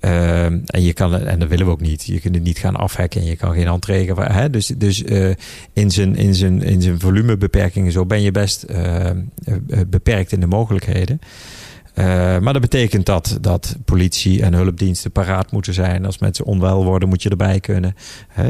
en, 0.00 0.82
je 0.82 0.92
kan, 0.92 1.14
en 1.14 1.38
dat 1.38 1.48
willen 1.48 1.66
we 1.66 1.72
ook 1.72 1.80
niet. 1.80 2.04
Je 2.04 2.20
kunt 2.20 2.34
het 2.34 2.44
niet 2.44 2.58
gaan 2.58 2.76
afhekken 2.76 3.20
en 3.20 3.26
je 3.26 3.36
kan 3.36 3.54
geen 3.54 3.66
entree. 3.66 4.12
Hè? 4.14 4.50
Dus, 4.50 4.66
dus 4.66 5.02
in, 5.72 5.90
zijn, 5.90 6.16
in, 6.16 6.34
zijn, 6.34 6.62
in 6.62 6.82
zijn 6.82 7.00
volumebeperkingen 7.00 7.92
zo 7.92 8.06
ben 8.06 8.22
je 8.22 8.30
best 8.30 8.66
beperkt 9.86 10.32
in 10.32 10.40
de 10.40 10.46
mogelijkheden. 10.46 11.20
Uh, 11.94 12.04
maar 12.38 12.52
dat 12.52 12.62
betekent 12.62 13.06
dat, 13.06 13.38
dat 13.40 13.76
politie 13.84 14.42
en 14.42 14.54
hulpdiensten 14.54 15.10
paraat 15.10 15.52
moeten 15.52 15.74
zijn. 15.74 16.06
Als 16.06 16.18
mensen 16.18 16.44
onwel 16.44 16.84
worden, 16.84 17.08
moet 17.08 17.22
je 17.22 17.28
erbij 17.28 17.60
kunnen. 17.60 17.94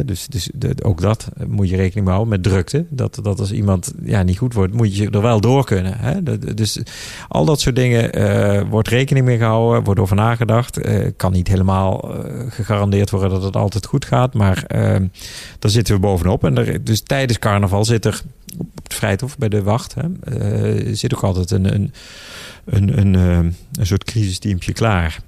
Dus, 0.05 0.27
dus 0.27 0.51
de, 0.55 0.75
ook 0.83 1.01
dat 1.01 1.29
moet 1.47 1.69
je 1.69 1.77
rekening 1.77 2.09
houden 2.09 2.29
met 2.29 2.43
drukte. 2.43 2.87
Dat, 2.89 3.21
dat 3.23 3.41
als 3.41 3.53
iemand 3.53 3.93
ja, 4.03 4.23
niet 4.23 4.39
goed 4.39 4.55
wordt, 4.55 4.75
moet 4.75 4.97
je 4.97 5.11
er 5.11 5.23
wel 5.23 5.41
door 5.41 5.65
kunnen. 5.65 5.99
Hè? 5.99 6.23
Dus 6.55 6.81
al 7.29 7.45
dat 7.45 7.61
soort 7.61 7.77
dingen 7.77 8.19
uh, 8.19 8.63
wordt 8.71 8.89
rekening 8.89 9.27
mee 9.27 9.39
gehouden, 9.39 9.85
wordt 9.85 10.01
over 10.01 10.17
nagedacht. 10.17 10.87
Uh, 10.87 11.07
kan 11.17 11.33
niet 11.33 11.49
helemaal 11.49 12.15
gegarandeerd 12.49 13.11
worden 13.11 13.31
dat 13.31 13.43
het 13.43 13.57
altijd 13.57 13.87
goed 13.87 14.05
gaat. 14.05 14.35
Maar 14.35 14.65
daar 15.59 15.71
zitten 15.71 15.95
we 15.95 16.01
bovenop. 16.01 16.45
En 16.45 16.81
dus 16.83 17.01
tijdens 17.01 17.39
carnaval 17.39 17.85
zit 17.85 18.05
er 18.05 18.21
op 18.59 18.67
het 18.83 18.95
Vrijthof 18.95 19.39
bij 19.39 19.49
de 19.49 19.63
wacht. 19.63 19.95
Hè, 19.95 20.95
zit 20.95 21.15
ook 21.15 21.23
altijd 21.23 21.51
een, 21.51 21.75
een 21.75 21.93
een, 22.65 22.99
een, 22.99 23.15
eh, 23.15 23.53
een 23.73 23.87
soort 23.87 24.05
crisisteampje 24.05 24.73
klaar. 24.73 25.21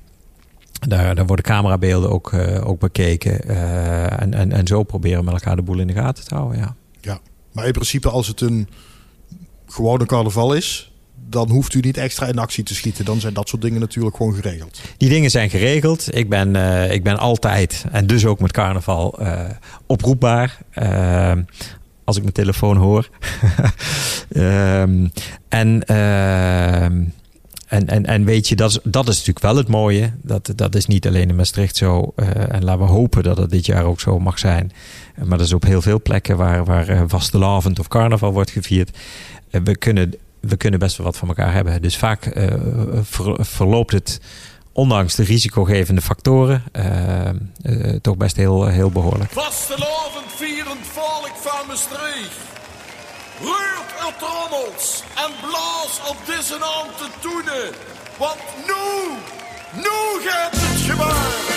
Daar, 0.88 1.14
daar 1.14 1.26
worden 1.26 1.44
camerabeelden 1.44 2.10
ook, 2.10 2.32
uh, 2.32 2.68
ook 2.68 2.80
bekeken. 2.80 3.40
Uh, 3.50 4.20
en, 4.20 4.34
en, 4.34 4.52
en 4.52 4.66
zo 4.66 4.82
proberen 4.82 5.18
we 5.18 5.24
met 5.24 5.34
elkaar 5.34 5.56
de 5.56 5.62
boel 5.62 5.78
in 5.78 5.86
de 5.86 5.92
gaten 5.92 6.24
te 6.24 6.34
houden. 6.34 6.58
Ja. 6.58 6.74
ja, 7.00 7.20
maar 7.52 7.66
in 7.66 7.72
principe 7.72 8.10
als 8.10 8.26
het 8.26 8.40
een 8.40 8.68
gewone 9.66 10.06
carnaval 10.06 10.54
is, 10.54 10.92
dan 11.28 11.50
hoeft 11.50 11.74
u 11.74 11.80
niet 11.80 11.96
extra 11.96 12.26
in 12.26 12.38
actie 12.38 12.64
te 12.64 12.74
schieten. 12.74 13.04
Dan 13.04 13.20
zijn 13.20 13.34
dat 13.34 13.48
soort 13.48 13.62
dingen 13.62 13.80
natuurlijk 13.80 14.16
gewoon 14.16 14.34
geregeld. 14.34 14.80
Die 14.96 15.08
dingen 15.08 15.30
zijn 15.30 15.50
geregeld. 15.50 16.14
Ik 16.16 16.28
ben, 16.28 16.56
eh, 16.56 16.92
ik 16.92 17.02
ben 17.02 17.18
altijd, 17.18 17.84
en 17.92 18.06
dus 18.06 18.26
ook 18.26 18.40
met 18.40 18.52
carnaval, 18.52 19.18
oproepbaar. 19.86 20.58
Als 22.06 22.16
ik 22.16 22.22
mijn 22.22 22.34
telefoon 22.34 22.76
hoor. 22.76 23.08
um, 24.36 25.12
en, 25.48 25.84
ehm, 25.84 27.04
en, 27.66 27.86
en, 27.86 28.06
en 28.06 28.24
weet 28.24 28.48
je, 28.48 28.56
dat 28.56 28.70
is, 28.70 28.78
dat 28.82 29.08
is 29.08 29.16
natuurlijk 29.16 29.44
wel 29.44 29.56
het 29.56 29.68
mooie. 29.68 30.12
Dat, 30.22 30.52
dat 30.54 30.74
is 30.74 30.86
niet 30.86 31.06
alleen 31.06 31.28
in 31.28 31.36
Maastricht 31.36 31.76
zo. 31.76 32.12
en 32.50 32.64
laten 32.64 32.84
we 32.86 32.92
hopen 32.92 33.22
dat 33.22 33.36
het 33.36 33.50
dit 33.50 33.66
jaar 33.66 33.84
ook 33.84 34.00
zo 34.00 34.18
mag 34.18 34.38
zijn. 34.38 34.72
Maar 35.24 35.38
dat 35.38 35.46
is 35.46 35.52
op 35.52 35.64
heel 35.64 35.82
veel 35.82 36.02
plekken 36.02 36.36
waar, 36.36 36.64
waar 36.64 37.08
vastelavond 37.08 37.78
of 37.78 37.88
carnaval 37.88 38.32
wordt 38.32 38.50
gevierd. 38.50 38.98
we 39.50 39.76
kunnen 39.76 40.14
we 40.48 40.56
kunnen 40.56 40.80
best 40.80 40.96
wel 40.96 41.06
wat 41.06 41.16
van 41.16 41.28
elkaar 41.28 41.52
hebben. 41.52 41.82
Dus 41.82 41.96
vaak 41.96 42.36
uh, 42.36 42.52
ver, 43.02 43.44
verloopt 43.44 43.92
het, 43.92 44.20
ondanks 44.72 45.14
de 45.14 45.22
risicogevende 45.22 46.00
factoren, 46.00 46.62
uh, 46.72 47.28
uh, 47.62 47.96
toch 48.02 48.16
best 48.16 48.36
heel, 48.36 48.66
heel 48.66 48.90
behoorlijk. 48.90 49.30
Vastelavond 49.32 50.26
vierend 50.36 50.86
volk 50.86 51.32
van 51.34 51.66
Maastricht. 51.66 52.55
Reurt 53.40 53.90
er 54.06 54.14
trommels 54.18 55.02
en 55.14 55.30
blaas 55.40 56.00
op 56.08 56.16
deze 56.26 56.56
naam 56.58 56.86
te 56.96 57.08
toenen. 57.20 57.72
Want 58.18 58.38
nu, 58.66 58.84
nu 59.72 60.28
gaat 60.28 60.52
het 60.52 60.80
gebeuren. 60.80 61.56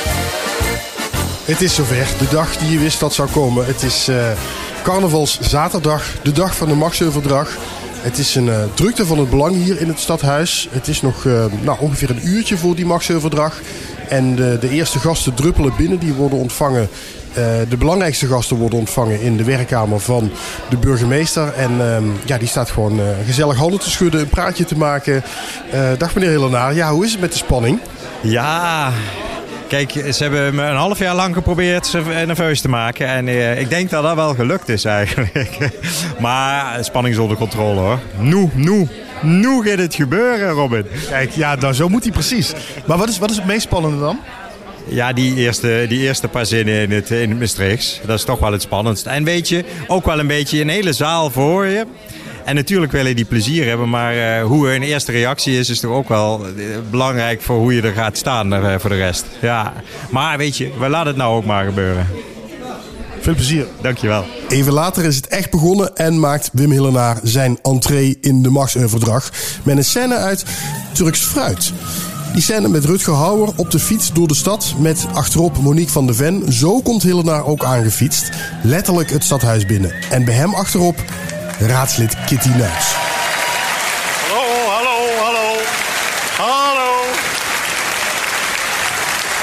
Het 1.45 1.61
is 1.61 1.75
zover. 1.75 2.07
De 2.17 2.27
dag 2.31 2.57
die 2.57 2.71
je 2.71 2.79
wist 2.79 2.99
dat 2.99 3.13
zou 3.13 3.29
komen. 3.29 3.65
Het 3.65 3.83
is 3.83 4.09
uh, 4.09 4.31
carnavalszaterdag. 4.83 6.15
De 6.23 6.31
dag 6.31 6.55
van 6.55 6.67
de 6.67 6.73
Maxheuveldrag. 6.73 7.57
Het 8.01 8.17
is 8.17 8.35
een 8.35 8.47
uh, 8.47 8.63
drukte 8.73 9.05
van 9.05 9.19
het 9.19 9.29
belang 9.29 9.55
hier 9.55 9.81
in 9.81 9.87
het 9.87 9.99
stadhuis. 9.99 10.67
Het 10.71 10.87
is 10.87 11.01
nog 11.01 11.23
uh, 11.23 11.45
nou, 11.61 11.79
ongeveer 11.79 12.09
een 12.09 12.27
uurtje 12.27 12.57
voor 12.57 12.75
die 12.75 12.85
Maxheuveldrag. 12.85 13.59
En 14.07 14.35
de, 14.35 14.69
eerste 14.69 14.99
gasten 14.99 15.33
druppelen 15.33 15.75
binnen. 15.77 15.99
Die 15.99 16.13
worden 16.13 16.39
ontvangen. 16.39 16.89
Uh, 17.39 17.69
de 17.69 17.77
belangrijkste 17.77 18.27
gasten 18.27 18.57
worden 18.57 18.79
ontvangen 18.79 19.21
in 19.21 19.37
de 19.37 19.43
werkkamer 19.43 19.99
van 19.99 20.31
de 20.69 20.77
burgemeester. 20.77 21.53
En 21.53 21.71
ja, 22.25 22.37
die 22.37 22.47
staat 22.47 22.69
gewoon 22.69 22.99
gezellig 23.25 23.57
handen 23.57 23.79
te 23.79 23.89
schudden, 23.89 24.21
een 24.21 24.29
praatje 24.29 24.65
te 24.65 24.77
maken. 24.77 25.23
dag 25.97 26.15
meneer 26.15 26.29
Hillenaar, 26.29 26.73
ja, 26.75 26.91
hoe 26.91 27.05
is 27.05 27.11
het 27.11 27.21
met 27.21 27.31
de 27.31 27.37
spanning? 27.37 27.79
Ja, 28.21 28.91
Kijk, 29.69 29.91
ze 29.91 30.23
hebben 30.23 30.55
me 30.55 30.63
een 30.63 30.75
half 30.75 30.99
jaar 30.99 31.15
lang 31.15 31.33
geprobeerd 31.33 31.87
ze 31.87 32.01
nerveus 32.25 32.61
te 32.61 32.69
maken. 32.69 33.07
En 33.07 33.27
uh, 33.27 33.59
ik 33.59 33.69
denk 33.69 33.89
dat 33.89 34.03
dat 34.03 34.15
wel 34.15 34.35
gelukt 34.35 34.69
is 34.69 34.85
eigenlijk. 34.85 35.57
maar 36.19 36.83
spanning 36.83 37.15
is 37.15 37.21
onder 37.21 37.37
controle 37.37 37.79
hoor. 37.79 37.99
Nu, 38.17 38.49
nu. 38.53 38.87
Nu 39.21 39.63
gaat 39.63 39.77
het 39.77 39.95
gebeuren, 39.95 40.49
Robin. 40.49 40.85
Kijk, 41.09 41.31
ja, 41.31 41.55
nou, 41.55 41.73
zo 41.73 41.89
moet 41.89 42.03
hij 42.03 42.11
precies. 42.11 42.53
Maar 42.85 42.97
wat 42.97 43.09
is, 43.09 43.19
wat 43.19 43.29
is 43.29 43.35
het 43.35 43.45
meest 43.45 43.61
spannende 43.61 43.99
dan? 43.99 44.19
Ja, 44.87 45.13
die 45.13 45.35
eerste, 45.35 45.85
die 45.89 45.99
eerste 45.99 46.27
paar 46.27 46.45
zinnen 46.45 46.81
in 46.81 46.91
het, 46.91 47.11
in 47.11 47.29
het 47.29 47.39
Maastrichts. 47.39 47.99
Dat 48.05 48.17
is 48.17 48.23
toch 48.23 48.39
wel 48.39 48.51
het 48.51 48.61
spannendst. 48.61 49.05
En 49.05 49.23
weet 49.23 49.49
je, 49.49 49.63
ook 49.87 50.05
wel 50.05 50.19
een 50.19 50.27
beetje 50.27 50.61
een 50.61 50.69
hele 50.69 50.93
zaal 50.93 51.29
voor 51.29 51.65
je. 51.65 51.85
En 52.45 52.55
natuurlijk 52.55 52.91
willen 52.91 53.15
die 53.15 53.25
plezier 53.25 53.67
hebben, 53.67 53.89
maar 53.89 54.15
uh, 54.15 54.43
hoe 54.43 54.67
hun 54.67 54.83
eerste 54.83 55.11
reactie 55.11 55.59
is, 55.59 55.69
is 55.69 55.79
toch 55.79 55.91
ook 55.91 56.09
wel 56.09 56.45
uh, 56.47 56.65
belangrijk 56.89 57.41
voor 57.41 57.57
hoe 57.57 57.73
je 57.73 57.81
er 57.81 57.93
gaat 57.93 58.17
staan 58.17 58.53
uh, 58.53 58.75
voor 58.77 58.89
de 58.89 58.95
rest. 58.95 59.25
Ja, 59.41 59.73
maar 60.09 60.37
weet 60.37 60.57
je, 60.57 60.71
we 60.79 60.89
laten 60.89 61.07
het 61.07 61.17
nou 61.17 61.35
ook 61.35 61.45
maar 61.45 61.65
gebeuren. 61.65 62.07
Veel 63.19 63.33
plezier. 63.35 63.65
Dankjewel. 63.81 64.25
Even 64.47 64.73
later 64.73 65.05
is 65.05 65.15
het 65.15 65.27
echt 65.27 65.51
begonnen 65.51 65.95
en 65.95 66.19
maakt 66.19 66.49
Wim 66.53 66.71
Hillenaar 66.71 67.19
zijn 67.23 67.59
entree 67.61 68.17
in 68.21 68.41
de 68.41 68.49
Max-verdrag 68.49 69.29
met 69.63 69.77
een 69.77 69.83
scène 69.83 70.15
uit 70.15 70.43
Turks 70.93 71.19
Fruit. 71.19 71.71
Die 72.33 72.41
scène 72.41 72.67
met 72.67 72.85
Rutger 72.85 73.13
Hauer 73.13 73.49
op 73.55 73.71
de 73.71 73.79
fiets 73.79 74.13
door 74.13 74.27
de 74.27 74.35
stad 74.35 74.73
met 74.77 75.07
achterop 75.13 75.57
Monique 75.57 75.91
van 75.91 76.05
de 76.05 76.13
Ven. 76.13 76.53
Zo 76.53 76.81
komt 76.81 77.03
Hillenaar 77.03 77.45
ook 77.45 77.63
aangefietst. 77.63 78.29
Letterlijk 78.63 79.09
het 79.09 79.23
stadhuis 79.23 79.65
binnen. 79.65 79.93
En 80.09 80.25
bij 80.25 80.33
hem 80.33 80.53
achterop 80.53 81.03
raadslid 81.59 82.15
Kitty 82.25 82.49
Nuis. 82.49 82.85
Hallo, 84.27 84.45
hallo, 84.75 84.97
hallo. 85.23 85.47
Hallo. 86.37 86.91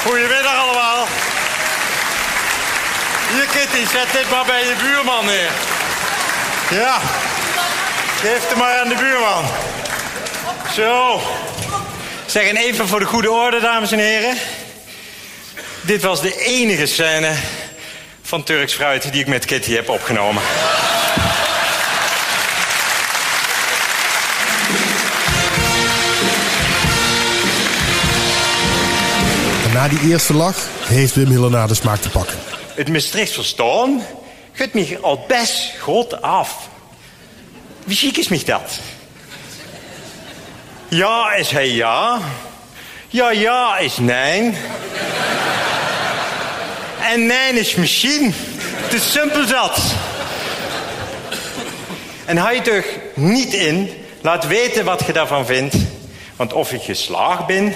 Goedemiddag 0.05 0.55
allemaal. 0.63 1.05
Hier 3.31 3.45
Kitty, 3.45 3.91
zet 3.91 4.11
dit 4.11 4.29
maar 4.31 4.45
bij 4.45 4.63
je 4.65 4.75
buurman 4.81 5.25
neer. 5.25 5.51
Ja. 6.69 6.97
Geef 8.21 8.47
het 8.47 8.57
maar 8.57 8.79
aan 8.79 8.89
de 8.89 8.95
buurman. 8.95 9.45
Zo. 10.73 11.19
Zeg, 12.27 12.47
en 12.47 12.57
even 12.57 12.87
voor 12.87 12.99
de 12.99 13.05
goede 13.05 13.31
orde, 13.31 13.59
dames 13.59 13.91
en 13.91 13.99
heren. 13.99 14.37
Dit 15.81 16.01
was 16.01 16.21
de 16.21 16.35
enige 16.45 16.85
scène 16.85 17.33
van 18.21 18.43
Turks 18.43 18.73
Fruit 18.73 19.11
die 19.11 19.21
ik 19.21 19.27
met 19.27 19.45
Kitty 19.45 19.73
heb 19.73 19.89
opgenomen. 19.89 20.43
Na 29.73 29.87
die 29.87 30.09
eerste 30.09 30.33
lach 30.33 30.67
heeft 30.79 31.15
Wim 31.15 31.27
Hillenaar 31.27 31.67
de 31.67 31.75
smaak 31.75 31.99
te 31.99 32.09
pakken. 32.09 32.37
Het 32.75 32.89
Maastricht 32.89 33.33
verstaan 33.33 34.01
gaat 34.51 34.73
me 34.73 34.99
al 35.01 35.25
best 35.27 35.73
goed 35.79 36.21
af. 36.21 36.69
Wie 37.83 37.97
ziek 37.97 38.17
is 38.17 38.27
mij 38.27 38.41
dat? 38.45 38.79
Ja 40.89 41.33
is 41.33 41.51
hij 41.51 41.69
ja. 41.69 42.19
Ja, 43.07 43.31
ja 43.31 43.77
is 43.77 43.97
nee. 43.97 44.53
En 47.01 47.25
nee 47.25 47.53
is 47.53 47.75
misschien. 47.75 48.33
Te 48.89 48.99
simpel 48.99 49.47
dat. 49.47 49.81
En 52.25 52.37
hij 52.37 52.61
toch 52.61 52.85
niet 53.13 53.53
in. 53.53 53.89
Laat 54.21 54.47
weten 54.47 54.85
wat 54.85 55.03
je 55.05 55.13
daarvan 55.13 55.45
vindt. 55.45 55.75
Want 56.35 56.53
of 56.53 56.71
ik 56.71 56.81
geslaagd 56.81 57.45
ben, 57.45 57.73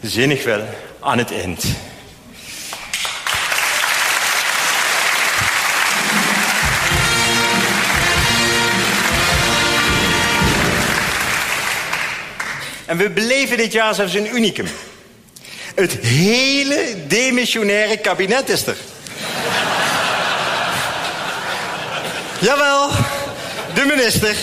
zinnig 0.00 0.44
wel 0.44 0.60
aan 1.00 1.18
het 1.18 1.32
eind. 1.32 1.64
En 12.88 12.96
we 12.96 13.10
beleven 13.10 13.56
dit 13.56 13.72
jaar 13.72 13.94
zelfs 13.94 14.14
een 14.14 14.34
unicum. 14.34 14.66
Het 15.74 15.92
hele 15.92 16.94
demissionaire 17.06 17.96
kabinet 17.96 18.48
is 18.48 18.66
er. 18.66 18.76
Jawel, 22.38 22.90
de 23.74 23.84
minister 23.96 24.36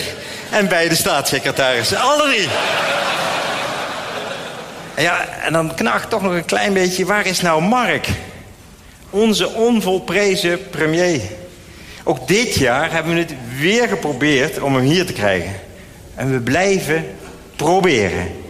en 0.50 0.68
beide 0.68 0.96
staatssecretarissen. 0.96 1.98
Alle 1.98 2.24
drie. 2.24 2.48
Ja, 4.98 5.28
en 5.28 5.54
dan 5.54 5.76
knaagt 5.76 6.10
toch 6.10 6.22
nog 6.22 6.34
een 6.34 6.46
klein 6.46 6.74
beetje, 6.74 7.06
waar 7.06 7.26
is 7.26 7.42
nou 7.42 7.62
Mark? 7.62 8.08
Onze 9.10 9.50
onvolprezen 9.50 10.70
premier. 10.70 11.22
Ook 12.04 12.28
dit 12.28 12.56
jaar 12.56 12.92
hebben 12.92 13.14
we 13.14 13.20
het 13.20 13.34
weer 13.58 13.88
geprobeerd 13.88 14.60
om 14.60 14.76
hem 14.76 14.86
hier 14.86 15.06
te 15.06 15.14
krijgen. 15.14 15.60
En 16.16 16.32
we 16.32 16.40
blijven 16.40 17.06
proberen. 17.56 18.44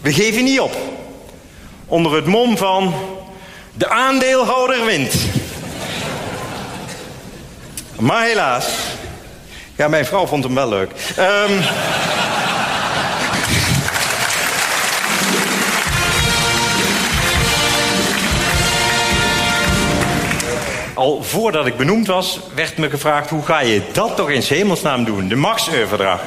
We 0.00 0.12
geven 0.12 0.44
niet 0.44 0.60
op. 0.60 0.76
Onder 1.86 2.14
het 2.14 2.26
mom 2.26 2.56
van 2.56 2.94
de 3.74 3.88
aandeelhouder 3.88 4.84
wint. 4.84 5.14
Maar 7.98 8.24
helaas. 8.24 8.66
Ja, 9.76 9.88
mijn 9.88 10.06
vrouw 10.06 10.26
vond 10.26 10.44
hem 10.44 10.54
wel 10.54 10.68
leuk. 10.68 10.90
Um, 11.18 11.60
al 20.94 21.22
voordat 21.22 21.66
ik 21.66 21.76
benoemd 21.76 22.06
was, 22.06 22.40
werd 22.54 22.76
me 22.76 22.90
gevraagd... 22.90 23.30
hoe 23.30 23.44
ga 23.44 23.60
je 23.60 23.82
dat 23.92 24.16
toch 24.16 24.30
in 24.30 24.42
hemelsnaam 24.42 25.04
doen, 25.04 25.28
de 25.28 25.36
Max-overdrag? 25.36 26.20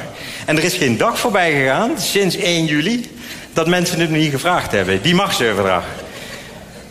En 0.44 0.56
er 0.56 0.64
is 0.64 0.74
geen 0.74 0.96
dag 0.96 1.18
voorbij 1.18 1.52
gegaan, 1.52 1.98
sinds 1.98 2.36
1 2.36 2.64
juli... 2.64 3.10
dat 3.52 3.66
mensen 3.66 4.00
het 4.00 4.10
niet 4.10 4.30
gevraagd 4.30 4.72
hebben, 4.72 5.02
die 5.02 5.14
Max-overdrag. 5.14 5.84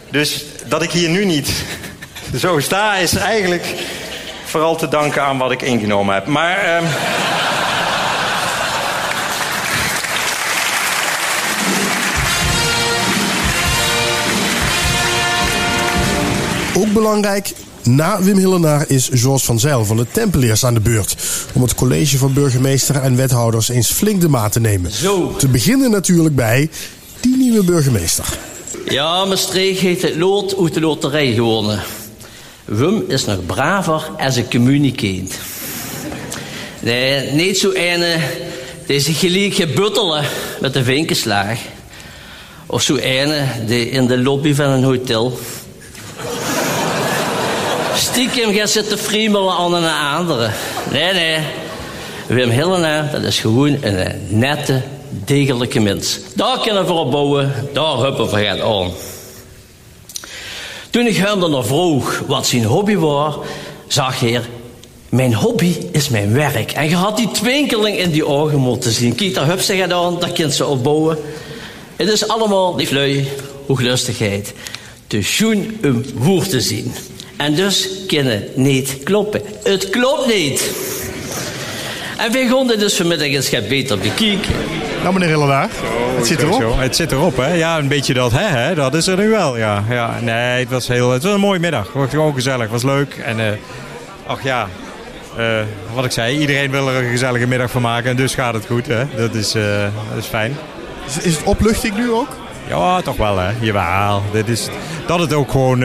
Dus 0.10 0.46
dat 0.66 0.82
ik 0.82 0.92
hier 0.92 1.10
nu 1.10 1.26
niet 1.26 1.50
zo 2.44 2.60
sta, 2.60 2.96
is 2.96 3.16
eigenlijk 3.16 3.66
vooral 4.46 4.76
te 4.76 4.88
danken 4.88 5.24
aan 5.24 5.38
wat 5.38 5.52
ik 5.52 5.62
ingenomen 5.62 6.14
heb. 6.14 6.26
Maar... 6.26 6.78
Um... 6.78 6.86
Ook 16.76 16.94
belangrijk, 16.94 17.52
Na 17.84 18.22
Wim 18.22 18.38
Hillenaar 18.38 18.86
is 18.88 19.10
George 19.14 19.46
van 19.46 19.60
Zijl 19.60 19.86
van 19.86 19.98
de 19.98 20.06
Tempeliers 20.12 20.66
aan 20.66 20.74
de 20.74 20.80
beurt. 20.80 21.16
Om 21.54 21.62
het 21.62 21.76
college 21.76 22.18
van 22.18 22.34
burgemeester 22.34 22.96
en 22.96 23.16
wethouders 23.16 23.70
eens 23.70 23.92
flink 23.92 24.22
de 24.22 24.28
maat 24.28 24.52
te 24.52 24.60
nemen. 24.60 24.92
Zo. 24.92 25.36
Te 25.38 25.48
beginnen 25.48 25.92
natuurlijk 25.92 26.36
bij 26.36 26.70
die 27.20 27.38
nieuwe 27.38 27.64
burgemeester. 27.64 28.26
Ja, 28.88 29.26
Maastricht 29.26 29.80
heeft 29.80 30.02
het 30.02 30.16
lood 30.16 30.58
uit 30.60 30.74
de 30.74 30.80
loterij 30.80 31.34
gewonnen. 31.34 31.84
Wim 32.66 33.04
is 33.08 33.26
nog 33.26 33.46
braver 33.46 34.12
als 34.18 34.36
een 34.36 34.50
communicaat. 34.50 35.38
Nee, 36.80 37.32
niet 37.32 37.58
zo 37.58 37.72
ene 37.72 38.18
die 38.86 39.00
zich 39.00 39.20
gelijk 39.20 39.54
gebuttelen 39.54 40.26
met 40.62 40.74
de 40.74 40.84
vinkenslaag. 40.84 41.60
Of 42.66 42.82
zo 42.82 42.96
ene 42.96 43.46
die 43.68 43.90
in 43.90 44.08
de 44.08 44.18
lobby 44.18 44.54
van 44.54 44.70
een 44.70 44.84
hotel 44.84 45.40
stiekem 48.14 48.54
gaat 48.54 48.70
zitten 48.70 48.98
friemelen 48.98 49.54
aan 49.54 49.74
een 49.74 50.18
andere. 50.18 50.50
Nee, 50.92 51.14
nee. 51.14 51.38
Wim 52.28 52.50
Hillenaar, 52.50 53.12
dat 53.12 53.24
is 53.24 53.40
gewoon 53.40 53.78
een 53.82 54.28
nette, 54.28 54.82
degelijke 55.10 55.80
mens. 55.80 56.20
Daar 56.36 56.60
kunnen 56.60 56.86
we 56.86 56.92
op 56.92 57.12
bouwen, 57.12 57.54
daar 57.74 57.98
huppen 57.98 58.30
we 58.30 58.40
het 58.40 58.62
aan. 58.62 58.92
Toen 60.90 61.08
ik 61.08 61.16
hem 61.16 61.40
dan 61.40 61.66
vroeg 61.66 62.24
wat 62.28 62.48
zijn 62.48 62.64
hobby 62.64 62.96
was, 62.96 63.36
zag 63.88 64.20
hij... 64.20 64.42
Mijn 65.10 65.34
hobby 65.34 65.76
is 65.92 66.10
mijn 66.10 66.34
werk. 66.34 66.72
En 66.72 66.90
je 66.90 66.96
had 66.96 67.18
die 67.18 67.32
twinkeling 67.32 67.98
in 67.98 68.12
die 68.12 68.26
ogen 68.26 68.58
moeten 68.58 68.92
zien. 68.92 69.16
Kijk, 69.16 69.34
daar 69.34 69.46
hup 69.46 69.62
ze 69.62 69.94
aan, 69.94 70.20
daar 70.20 70.32
kunt 70.32 70.54
ze 70.54 70.66
opbouwen. 70.66 71.18
Het 71.96 72.10
is 72.10 72.28
allemaal 72.28 72.76
lieflui, 72.76 73.28
hooglustigheid. 73.68 74.54
Te 75.08 75.22
schoen 75.22 75.78
om 75.84 76.04
woord 76.16 76.50
te 76.50 76.62
zien. 76.62 76.94
En 77.38 77.56
dus 77.56 77.90
kunnen 78.08 78.34
het 78.34 78.56
niet 78.56 78.98
kloppen. 79.04 79.42
Het 79.64 79.90
klopt 79.90 80.28
niet. 80.28 80.72
En 82.18 82.32
wij 82.32 82.48
gaan 82.48 82.68
dit 82.68 82.80
dus 82.80 82.96
vanmiddag 82.96 83.28
eens 83.28 83.50
gaan 83.50 83.68
beter 83.68 83.98
bekijken. 83.98 84.54
Nou, 85.02 85.14
meneer 85.14 85.30
Hillenaar, 85.30 85.70
het 86.16 86.28
zit 86.28 86.42
erop. 86.42 86.62
Zo, 86.62 86.78
Het 86.78 86.96
zit 86.96 87.12
erop, 87.12 87.38
hè? 87.38 87.54
Ja, 87.54 87.78
een 87.78 87.88
beetje 87.88 88.14
dat 88.14 88.32
hè, 88.32 88.48
hè, 88.48 88.76
dat 88.76 88.94
is 88.94 89.08
er 89.08 89.18
nu 89.18 89.30
wel. 89.30 89.58
Ja, 89.58 89.84
ja. 89.90 90.20
Nee, 90.22 90.60
het 90.60 90.70
was, 90.70 90.88
heel, 90.88 91.12
het 91.12 91.24
was 91.24 91.34
een 91.34 91.40
mooie 91.40 91.60
middag. 91.60 91.86
Het 91.86 91.94
was 91.94 92.10
gewoon 92.10 92.34
gezellig, 92.34 92.62
het 92.62 92.72
was 92.72 92.84
leuk. 92.84 93.14
En 93.26 93.40
eh, 93.40 93.58
ach 94.26 94.44
ja, 94.44 94.68
eh, 95.38 95.60
wat 95.94 96.06
ik 96.06 96.12
zei, 96.12 96.40
iedereen 96.40 96.72
wil 96.72 96.90
er 96.90 97.04
een 97.04 97.10
gezellige 97.10 97.48
middag 97.48 97.72
van 97.72 97.82
maken. 97.82 98.10
En 98.10 98.16
dus 98.16 98.34
gaat 98.34 98.54
het 98.54 98.66
goed, 98.66 98.88
hè? 98.88 99.04
Dat 99.16 99.34
is, 99.34 99.56
eh, 99.56 99.84
dat 100.10 100.18
is 100.24 100.26
fijn. 100.26 100.58
Is, 101.08 101.18
is 101.18 101.36
het 101.36 101.44
opluchting 101.44 101.96
nu 101.96 102.12
ook? 102.12 102.38
Ja, 102.68 103.02
toch 103.02 103.18
wel, 103.18 103.38
hè? 103.38 103.52
Jawel. 103.60 104.22
Dit 104.32 104.50
is, 104.50 104.68
dat 105.08 105.20
het 105.20 105.34
ook 105.34 105.52
gewoon... 105.52 105.84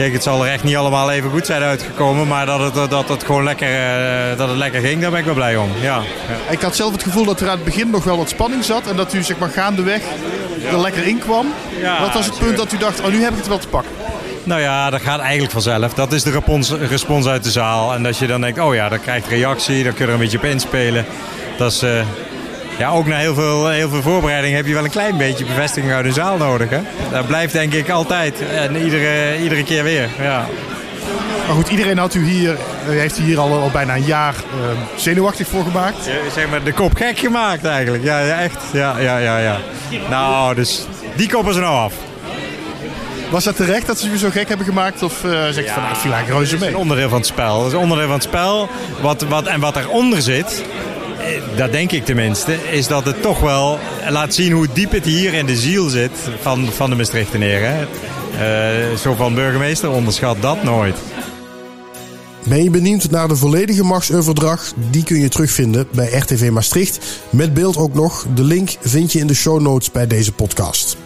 Kijk, 0.00 0.12
het 0.12 0.22
zal 0.22 0.44
er 0.44 0.52
echt 0.52 0.64
niet 0.64 0.76
allemaal 0.76 1.10
even 1.10 1.30
goed 1.30 1.46
zijn 1.46 1.62
uitgekomen. 1.62 2.28
Maar 2.28 2.46
dat 2.46 2.74
het, 2.74 2.90
dat 2.90 3.08
het 3.08 3.24
gewoon 3.24 3.44
lekker, 3.44 3.68
eh, 3.68 4.36
dat 4.38 4.48
het 4.48 4.56
lekker 4.56 4.80
ging, 4.80 5.00
daar 5.00 5.10
ben 5.10 5.18
ik 5.18 5.24
wel 5.24 5.34
blij 5.34 5.56
om. 5.56 5.70
Ja. 5.80 5.96
ja. 6.28 6.52
Ik 6.52 6.60
had 6.60 6.76
zelf 6.76 6.92
het 6.92 7.02
gevoel 7.02 7.24
dat 7.24 7.40
er 7.40 7.48
aan 7.48 7.54
het 7.54 7.64
begin 7.64 7.90
nog 7.90 8.04
wel 8.04 8.16
wat 8.16 8.28
spanning 8.28 8.64
zat. 8.64 8.86
En 8.86 8.96
dat 8.96 9.14
u 9.14 9.22
zeg 9.22 9.38
maar 9.38 9.48
gaandeweg 9.48 10.02
er 10.70 10.80
lekker 10.80 11.06
in 11.06 11.18
kwam. 11.18 11.46
Ja, 11.80 12.00
wat 12.00 12.12
was 12.12 12.26
het 12.26 12.38
punt 12.38 12.56
dat 12.56 12.72
u 12.72 12.76
dacht, 12.78 13.00
oh 13.00 13.06
nu 13.06 13.22
heb 13.22 13.30
ik 13.30 13.36
het 13.36 13.48
wel 13.48 13.58
te 13.58 13.68
pakken? 13.68 13.90
Nou 14.42 14.60
ja, 14.60 14.90
dat 14.90 15.00
gaat 15.00 15.20
eigenlijk 15.20 15.52
vanzelf. 15.52 15.94
Dat 15.94 16.12
is 16.12 16.22
de 16.22 16.40
respons, 16.88 17.26
uit 17.26 17.44
de 17.44 17.50
zaal. 17.50 17.94
En 17.94 18.06
als 18.06 18.18
je 18.18 18.26
dan 18.26 18.40
denkt, 18.40 18.58
oh 18.58 18.74
ja, 18.74 18.88
dat 18.88 19.00
krijgt 19.00 19.26
reactie, 19.26 19.84
dan 19.84 19.92
kun 19.92 20.04
je 20.04 20.06
er 20.06 20.16
een 20.16 20.22
beetje 20.22 20.38
op 20.38 20.44
inspelen. 20.44 21.06
Dat 21.56 21.72
is, 21.72 21.82
eh, 21.82 22.00
ja, 22.80 22.90
ook 22.90 23.06
na 23.06 23.16
heel 23.16 23.34
veel, 23.34 23.68
heel 23.68 23.88
veel 23.88 24.02
voorbereiding 24.02 24.54
heb 24.54 24.66
je 24.66 24.74
wel 24.74 24.84
een 24.84 24.90
klein 24.90 25.16
beetje 25.16 25.44
bevestiging 25.44 25.92
uit 25.92 26.04
de 26.04 26.12
zaal 26.12 26.36
nodig. 26.36 26.70
Hè? 26.70 26.80
Dat 27.10 27.26
blijft 27.26 27.52
denk 27.52 27.72
ik 27.72 27.88
altijd. 27.88 28.34
En 28.54 28.76
iedere, 28.76 29.42
iedere 29.42 29.64
keer 29.64 29.82
weer. 29.82 30.08
Ja. 30.20 30.46
Maar 31.46 31.56
goed, 31.56 31.68
iedereen 31.68 31.98
had 31.98 32.14
u 32.14 32.24
hier, 32.24 32.50
eh, 32.50 32.88
heeft 32.88 33.18
u 33.18 33.22
hier 33.22 33.38
al, 33.38 33.52
al 33.52 33.70
bijna 33.70 33.96
een 33.96 34.04
jaar 34.04 34.34
eh, 34.34 34.78
zenuwachtig 34.96 35.46
voor 35.46 35.62
gemaakt. 35.64 36.06
Ja, 36.06 36.30
Zeg 36.34 36.50
maar 36.50 36.64
de 36.64 36.72
kop 36.72 36.94
gek 36.94 37.18
gemaakt 37.18 37.64
eigenlijk. 37.64 38.04
Ja, 38.04 38.18
ja 38.18 38.40
echt. 38.40 38.58
Ja, 38.72 38.98
ja, 38.98 39.18
ja, 39.18 39.38
ja. 39.38 39.58
Nou, 40.10 40.54
dus 40.54 40.86
die 41.16 41.28
koppen 41.28 41.54
ze 41.54 41.60
nou 41.60 41.76
af. 41.76 41.94
Was 43.30 43.44
dat 43.44 43.56
terecht 43.56 43.86
dat 43.86 43.98
ze 43.98 44.08
u 44.08 44.16
zo 44.16 44.28
gek 44.30 44.48
hebben 44.48 44.66
gemaakt? 44.66 45.02
Of 45.02 45.24
uh, 45.24 45.30
zeg 45.30 45.64
je 45.64 45.70
van, 45.70 45.82
nou, 45.82 45.96
viel 45.96 46.12
eigenlijk 46.12 46.28
reuze 46.28 46.50
Dat 46.50 46.60
is 46.60 46.60
mee? 46.60 46.68
een 46.68 46.76
onderdeel 46.76 47.08
van 47.08 47.18
het 47.18 47.26
spel. 47.26 47.58
Dat 47.58 47.66
is 47.66 47.72
een 47.72 47.78
onderdeel 47.78 48.06
van 48.06 48.14
het 48.14 48.22
spel. 48.22 48.68
Wat, 49.00 49.22
wat, 49.22 49.46
en 49.46 49.60
wat 49.60 49.76
eronder 49.76 50.22
zit, 50.22 50.64
eh, 50.64 50.89
dat 51.56 51.72
denk 51.72 51.92
ik 51.92 52.04
tenminste, 52.04 52.56
is 52.70 52.86
dat 52.86 53.04
het 53.04 53.22
toch 53.22 53.40
wel 53.40 53.78
laat 54.08 54.34
zien 54.34 54.52
hoe 54.52 54.66
diep 54.72 54.90
het 54.90 55.04
hier 55.04 55.34
in 55.34 55.46
de 55.46 55.56
ziel 55.56 55.88
zit 55.88 56.10
van, 56.40 56.66
van 56.72 56.90
de 56.90 56.96
Maastrichtenaren. 56.96 57.88
Eh 58.38 58.96
zo 58.96 59.14
van 59.14 59.34
burgemeester, 59.34 59.90
onderschat 59.90 60.36
dat 60.40 60.62
nooit. 60.62 60.96
Ben 62.46 62.62
je 62.62 62.70
benieuwd 62.70 63.10
naar 63.10 63.28
de 63.28 63.36
volledige 63.36 63.84
machtsoverdracht? 63.84 64.74
Die 64.90 65.04
kun 65.04 65.20
je 65.20 65.28
terugvinden 65.28 65.88
bij 65.92 66.12
RTV 66.12 66.50
Maastricht. 66.50 66.98
Met 67.30 67.54
beeld 67.54 67.76
ook 67.76 67.94
nog. 67.94 68.26
De 68.34 68.44
link 68.44 68.76
vind 68.80 69.12
je 69.12 69.18
in 69.18 69.26
de 69.26 69.34
show 69.34 69.60
notes 69.60 69.90
bij 69.90 70.06
deze 70.06 70.32
podcast. 70.32 70.96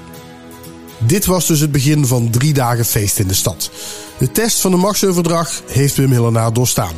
Dit 0.98 1.26
was 1.26 1.46
dus 1.46 1.60
het 1.60 1.72
begin 1.72 2.06
van 2.06 2.30
drie 2.30 2.52
dagen 2.52 2.84
feest 2.84 3.18
in 3.18 3.28
de 3.28 3.34
stad. 3.34 3.70
De 4.18 4.32
test 4.32 4.60
van 4.60 4.70
de 4.70 4.76
machtsoverdracht 4.76 5.62
heeft 5.66 5.96
Wim 5.96 6.10
Hillenaar 6.10 6.52
doorstaan. 6.52 6.94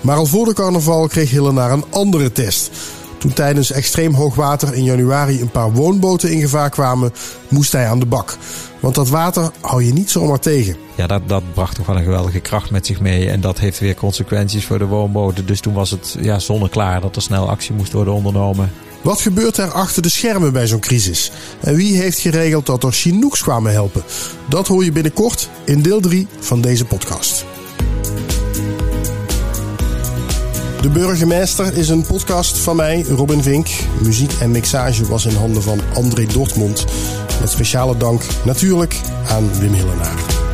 Maar 0.00 0.16
al 0.16 0.26
voor 0.26 0.46
de 0.46 0.54
carnaval 0.54 1.08
kreeg 1.08 1.30
Hillenaar 1.30 1.70
een 1.70 1.84
andere 1.90 2.32
test. 2.32 2.70
Toen 3.18 3.32
tijdens 3.32 3.70
extreem 3.70 4.14
hoogwater 4.14 4.74
in 4.74 4.84
januari 4.84 5.40
een 5.40 5.50
paar 5.50 5.72
woonboten 5.72 6.30
in 6.30 6.40
gevaar 6.40 6.70
kwamen, 6.70 7.12
moest 7.48 7.72
hij 7.72 7.86
aan 7.86 7.98
de 7.98 8.06
bak. 8.06 8.36
Want 8.80 8.94
dat 8.94 9.08
water 9.08 9.50
hou 9.60 9.84
je 9.84 9.92
niet 9.92 10.10
zomaar 10.10 10.38
tegen. 10.38 10.76
Ja, 10.94 11.06
dat, 11.06 11.28
dat 11.28 11.42
bracht 11.54 11.76
toch 11.76 11.86
wel 11.86 11.96
een 11.96 12.02
geweldige 12.02 12.40
kracht 12.40 12.70
met 12.70 12.86
zich 12.86 13.00
mee. 13.00 13.28
En 13.28 13.40
dat 13.40 13.58
heeft 13.58 13.78
weer 13.78 13.94
consequenties 13.94 14.66
voor 14.66 14.78
de 14.78 14.86
woonboten. 14.86 15.46
Dus 15.46 15.60
toen 15.60 15.74
was 15.74 15.90
het 15.90 16.16
ja, 16.20 16.38
zonneklaar 16.38 17.00
dat 17.00 17.16
er 17.16 17.22
snel 17.22 17.48
actie 17.48 17.74
moest 17.74 17.92
worden 17.92 18.14
ondernomen. 18.14 18.72
Wat 19.02 19.20
gebeurt 19.20 19.56
er 19.56 19.70
achter 19.70 20.02
de 20.02 20.10
schermen 20.10 20.52
bij 20.52 20.66
zo'n 20.66 20.80
crisis? 20.80 21.32
En 21.60 21.74
wie 21.74 21.96
heeft 21.96 22.18
geregeld 22.18 22.66
dat 22.66 22.84
er 22.84 22.92
Chinooks 22.92 23.42
kwamen 23.42 23.72
helpen? 23.72 24.02
Dat 24.48 24.66
hoor 24.66 24.84
je 24.84 24.92
binnenkort 24.92 25.48
in 25.64 25.82
deel 25.82 26.00
3 26.00 26.26
van 26.38 26.60
deze 26.60 26.84
podcast. 26.84 27.44
De 30.80 30.88
Burgemeester 30.88 31.76
is 31.76 31.88
een 31.88 32.06
podcast 32.06 32.58
van 32.58 32.76
mij, 32.76 33.02
Robin 33.02 33.42
Vink. 33.42 33.68
Muziek 34.00 34.32
en 34.40 34.50
mixage 34.50 35.06
was 35.06 35.26
in 35.26 35.34
handen 35.34 35.62
van 35.62 35.80
André 35.94 36.26
Dortmund. 36.26 36.84
Met 37.40 37.50
speciale 37.50 37.96
dank 37.96 38.22
natuurlijk 38.44 39.00
aan 39.28 39.58
Wim 39.58 39.72
Hillenaar. 39.72 40.51